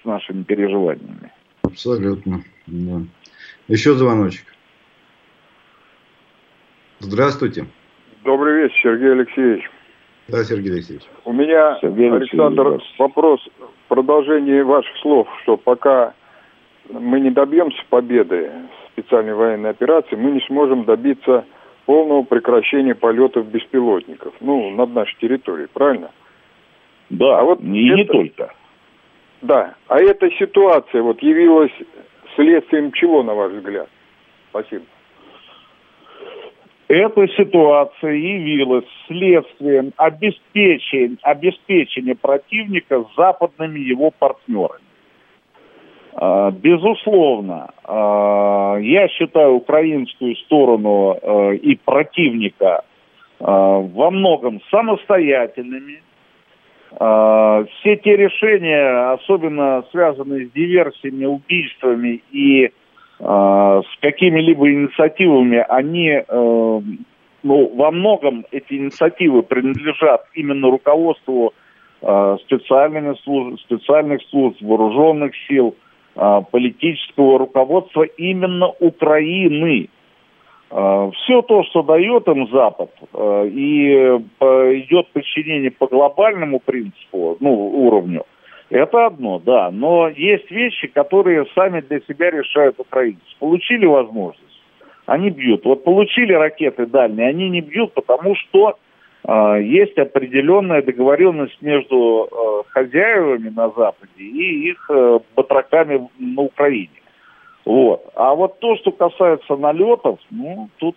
с 0.00 0.04
нашими 0.04 0.42
переживаниями. 0.42 1.32
Абсолютно. 1.62 2.42
Да. 2.66 3.00
Еще 3.68 3.94
звоночек. 3.94 4.44
Здравствуйте. 6.98 7.66
Добрый 8.24 8.62
вечер, 8.62 8.76
Сергей 8.82 9.12
Алексеевич. 9.12 9.70
Да, 10.28 10.44
Сергей 10.44 10.72
Алексеевич. 10.72 11.04
У 11.24 11.32
меня, 11.32 11.78
Сергей 11.80 12.12
Александр, 12.12 12.66
Алексеевич. 12.66 12.98
вопрос 12.98 13.40
в 13.58 13.88
продолжении 13.88 14.60
ваших 14.60 14.94
слов, 14.98 15.28
что 15.42 15.56
пока 15.56 16.14
мы 16.90 17.20
не 17.20 17.30
добьемся 17.30 17.82
победы 17.88 18.50
специальной 18.92 19.34
военной 19.34 19.70
операции, 19.70 20.16
мы 20.16 20.32
не 20.32 20.40
сможем 20.46 20.84
добиться 20.84 21.44
полного 21.90 22.22
прекращения 22.22 22.94
полетов 22.94 23.48
беспилотников, 23.48 24.32
ну, 24.38 24.70
над 24.70 24.94
нашей 24.94 25.18
территорией, 25.18 25.66
правильно? 25.66 26.12
Да, 27.08 27.40
а 27.40 27.42
вот 27.42 27.60
и 27.62 27.88
это, 27.88 27.96
не 27.96 28.04
только. 28.04 28.54
Да, 29.42 29.74
а 29.88 29.98
эта 29.98 30.30
ситуация 30.38 31.02
вот 31.02 31.20
явилась 31.20 31.72
следствием 32.36 32.92
чего, 32.92 33.24
на 33.24 33.34
ваш 33.34 33.50
взгляд? 33.50 33.88
Спасибо. 34.50 34.84
Эта 36.86 37.26
ситуация 37.26 38.12
явилась 38.12 38.86
следствием 39.08 39.92
обеспечения, 39.96 41.16
обеспечения 41.22 42.14
противника 42.14 43.04
западными 43.16 43.80
его 43.80 44.12
партнерами. 44.16 44.84
А, 46.14 46.50
безусловно, 46.50 47.70
а, 47.84 48.76
я 48.78 49.08
считаю 49.08 49.54
украинскую 49.54 50.36
сторону 50.36 51.16
а, 51.20 51.52
и 51.52 51.76
противника 51.76 52.84
во 53.38 54.10
многом 54.10 54.60
самостоятельными. 54.70 56.02
Все 56.92 57.96
те 57.96 58.14
решения, 58.14 59.12
особенно 59.14 59.82
связанные 59.90 60.46
с 60.46 60.50
диверсиями, 60.50 61.24
убийствами 61.24 62.22
и 62.30 62.70
с 63.18 63.86
какими-либо 64.02 64.70
инициативами, 64.70 65.64
они, 65.66 66.08
э, 66.10 66.22
ну, 67.42 67.76
во 67.76 67.90
многом 67.90 68.44
эти 68.50 68.74
инициативы 68.74 69.42
принадлежат 69.42 70.26
именно 70.34 70.70
руководству 70.70 71.54
специальными 72.44 73.14
служб, 73.24 73.58
специальных 73.60 74.20
служб, 74.28 74.60
вооруженных 74.60 75.32
сил, 75.48 75.74
политического 76.50 77.38
руководства 77.38 78.02
именно 78.02 78.68
Украины. 78.80 79.88
Все 80.68 81.42
то, 81.42 81.64
что 81.64 81.82
дает 81.82 82.28
им 82.28 82.46
Запад, 82.48 82.90
и 83.12 84.20
идет 84.38 85.08
подчинение 85.08 85.70
по 85.70 85.86
глобальному 85.88 86.60
принципу, 86.60 87.36
ну, 87.40 87.50
уровню, 87.86 88.24
это 88.68 89.06
одно, 89.06 89.40
да. 89.40 89.70
Но 89.72 90.08
есть 90.08 90.48
вещи, 90.50 90.86
которые 90.86 91.46
сами 91.56 91.80
для 91.80 92.00
себя 92.00 92.30
решают 92.30 92.78
украинцы. 92.78 93.20
Получили 93.40 93.86
возможность, 93.86 94.62
они 95.06 95.30
бьют. 95.30 95.64
Вот 95.64 95.82
получили 95.82 96.34
ракеты 96.34 96.86
дальние, 96.86 97.28
они 97.28 97.48
не 97.48 97.62
бьют, 97.62 97.94
потому 97.94 98.36
что 98.36 98.76
есть 99.28 99.98
определенная 99.98 100.82
договоренность 100.82 101.60
между 101.60 102.28
э, 102.30 102.70
хозяевами 102.70 103.50
на 103.50 103.68
Западе 103.70 104.24
и 104.24 104.70
их 104.70 104.90
э, 104.90 105.18
батраками 105.36 106.08
на 106.18 106.42
Украине. 106.42 106.88
Вот. 107.66 108.02
А 108.14 108.34
вот 108.34 108.58
то, 108.60 108.76
что 108.76 108.92
касается 108.92 109.56
налетов, 109.56 110.18
ну, 110.30 110.70
тут 110.78 110.96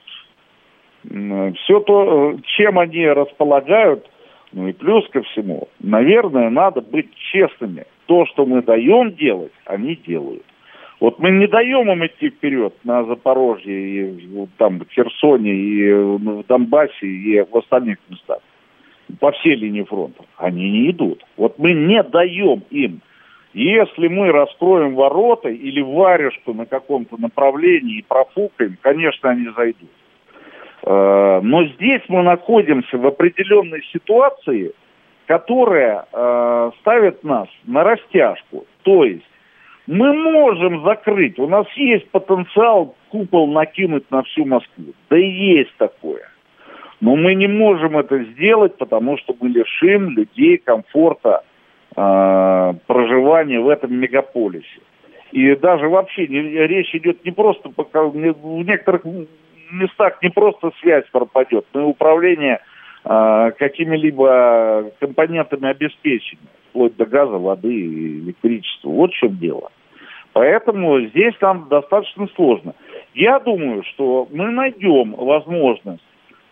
все 1.04 1.80
то, 1.82 2.32
э, 2.32 2.38
чем 2.44 2.80
они 2.80 3.06
располагают, 3.08 4.10
ну 4.54 4.68
и 4.70 4.74
плюс 4.74 5.08
ко 5.10 5.22
всему, 5.24 5.68
наверное, 5.80 6.50
надо 6.50 6.82
быть 6.82 7.14
честными. 7.16 7.86
То, 8.06 8.26
что 8.28 8.46
мы 8.46 8.62
даем 8.62 9.16
делать, 9.16 9.54
они 9.66 9.96
делают. 9.96 10.46
Вот 11.04 11.20
мы 11.20 11.32
не 11.32 11.48
даем 11.48 11.92
им 11.92 12.06
идти 12.06 12.30
вперед 12.30 12.74
на 12.86 13.04
Запорожье, 13.04 13.76
и 13.76 14.48
там 14.58 14.80
в 14.80 14.90
Херсоне, 14.90 15.52
и 15.54 15.92
в 15.92 16.46
Донбассе, 16.48 17.06
и 17.06 17.42
в 17.42 17.58
остальных 17.58 17.98
местах. 18.08 18.40
По 19.20 19.34
всей 19.34 19.56
линии 19.56 19.84
фронта. 19.84 20.24
Они 20.38 20.72
не 20.72 20.92
идут. 20.92 21.22
Вот 21.36 21.60
мы 21.60 21.74
не 21.74 22.02
даем 22.04 22.64
им. 22.70 23.02
Если 23.54 24.08
мы 24.08 24.32
раскроем 24.32 24.96
ворота 24.96 25.50
или 25.50 25.82
варежку 25.82 26.54
на 26.54 26.66
каком-то 26.66 27.18
направлении 27.18 27.98
и 27.98 28.06
профукаем, 28.08 28.78
конечно, 28.80 29.32
они 29.32 29.50
зайдут. 29.58 29.90
Э, 30.84 31.42
но 31.44 31.66
здесь 31.66 32.04
мы 32.08 32.24
находимся 32.24 32.98
в 32.98 33.06
определенной 33.06 33.84
ситуации, 33.92 34.72
которая 35.26 36.06
э, 36.14 36.72
ставит 36.80 37.26
нас 37.26 37.50
на 37.66 37.84
растяжку. 37.84 38.66
То 38.84 39.04
есть 39.04 39.26
мы 39.88 40.14
можем 40.14 40.84
закрыть, 40.84 41.38
у 41.40 41.48
нас 41.48 41.68
есть 41.76 42.10
потенциал 42.10 42.96
купол 43.10 43.48
накинуть 43.48 44.10
на 44.12 44.24
всю 44.24 44.46
Москву. 44.46 44.94
Да 45.10 45.18
и 45.18 45.30
есть 45.30 45.76
такое. 45.78 46.30
Но 47.02 47.18
мы 47.18 47.36
не 47.36 47.48
можем 47.48 47.98
это 47.98 48.24
сделать, 48.24 48.78
потому 48.78 49.18
что 49.18 49.36
мы 49.40 49.50
лишим 49.50 50.12
людей 50.12 50.58
комфорта 50.58 51.44
э, 51.96 52.74
проживания 52.88 53.60
в 53.60 53.68
этом 53.68 53.94
мегаполисе. 53.94 54.80
И 55.34 55.54
даже 55.56 55.90
вообще 55.90 56.28
не, 56.28 56.42
речь 56.42 56.96
идет 56.96 57.26
не 57.26 57.32
просто 57.32 57.70
пока 57.70 58.04
в 58.04 58.16
некоторых 58.16 59.04
местах 59.72 60.22
не 60.22 60.30
просто 60.30 60.72
связь 60.80 61.06
пропадет, 61.12 61.66
но 61.74 61.82
и 61.82 61.86
управление 61.86 62.60
э, 63.04 63.52
какими-либо 63.58 64.92
компонентами 65.00 65.70
обеспечения, 65.70 66.48
вплоть 66.74 66.98
до 66.98 67.06
газа, 67.06 67.38
воды 67.38 67.72
и 67.72 68.20
электричества. 68.20 68.90
Вот 68.90 69.12
в 69.12 69.16
чем 69.16 69.38
дело. 69.38 69.72
Поэтому 70.34 71.00
здесь 71.02 71.36
нам 71.40 71.68
достаточно 71.70 72.28
сложно. 72.36 72.74
Я 73.14 73.40
думаю, 73.40 73.84
что 73.84 74.28
мы 74.32 74.50
найдем 74.50 75.14
возможность 75.14 76.04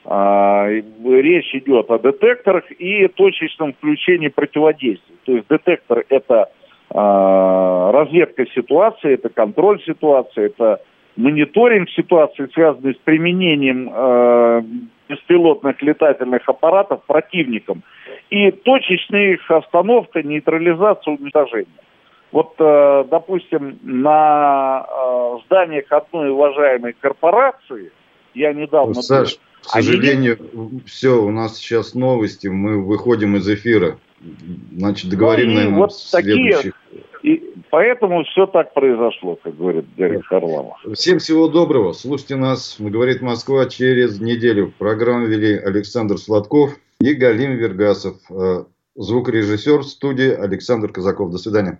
э, 0.05 0.81
речь 1.03 1.55
идет 1.55 1.89
о 1.89 1.97
детекторах 1.97 2.71
и 2.71 3.07
точечном 3.07 3.73
включении 3.73 4.27
противодействия. 4.27 5.15
То 5.25 5.31
есть 5.33 5.47
детектор 5.47 6.05
это 6.09 6.51
э, 6.91 6.93
разведка 6.93 8.45
ситуации, 8.53 9.15
это 9.15 9.29
контроль 9.29 9.81
ситуации, 9.81 10.45
это 10.45 10.81
мониторинг 11.15 11.89
ситуации, 11.89 12.49
связанный 12.53 12.95
с 12.95 12.97
применением 12.97 13.89
э, 13.93 14.61
беспилотных 15.09 15.81
летательных 15.81 16.47
аппаратов 16.47 17.03
противником, 17.05 17.83
и 18.29 18.51
точечная 18.51 19.33
их 19.33 19.51
остановка, 19.51 20.23
нейтрализация, 20.23 21.17
уничтожение. 21.17 21.67
Вот, 22.31 22.53
э, 22.59 23.05
допустим, 23.09 23.79
на 23.83 24.85
э, 24.87 25.37
зданиях 25.45 25.85
одной 25.89 26.29
уважаемой 26.29 26.95
корпорации, 26.99 27.91
я 28.33 28.53
недавно... 28.53 28.93
Саш, 28.93 29.37
к 29.61 29.65
сожалению, 29.65 30.37
они... 30.53 30.81
все, 30.85 31.21
у 31.21 31.29
нас 31.29 31.57
сейчас 31.57 31.93
новости, 31.93 32.47
мы 32.47 32.83
выходим 32.83 33.35
из 33.35 33.49
эфира. 33.49 33.97
Значит, 34.75 35.09
договорим, 35.09 35.49
ну, 35.49 35.55
наверное, 35.55 35.77
вот 35.79 35.93
следующих... 35.93 36.73
Такие... 36.91 37.03
И 37.23 37.51
Поэтому 37.71 38.25
все 38.25 38.47
так 38.47 38.73
произошло, 38.73 39.37
как 39.41 39.55
говорит 39.55 39.85
Гарри 39.95 40.19
Харламов. 40.19 40.77
Всем 40.93 41.19
всего 41.19 41.47
доброго. 41.47 41.93
Слушайте 41.93 42.35
нас, 42.35 42.75
говорит 42.77 43.21
Москва, 43.21 43.65
через 43.67 44.19
неделю. 44.19 44.73
Программу 44.77 45.27
вели 45.27 45.55
Александр 45.55 46.17
Сладков 46.17 46.71
и 46.99 47.13
Галим 47.13 47.55
Вергасов. 47.55 48.17
Э, 48.29 48.65
звукорежиссер 48.95 49.85
студии 49.85 50.29
Александр 50.29 50.91
Казаков. 50.91 51.31
До 51.31 51.37
свидания. 51.37 51.79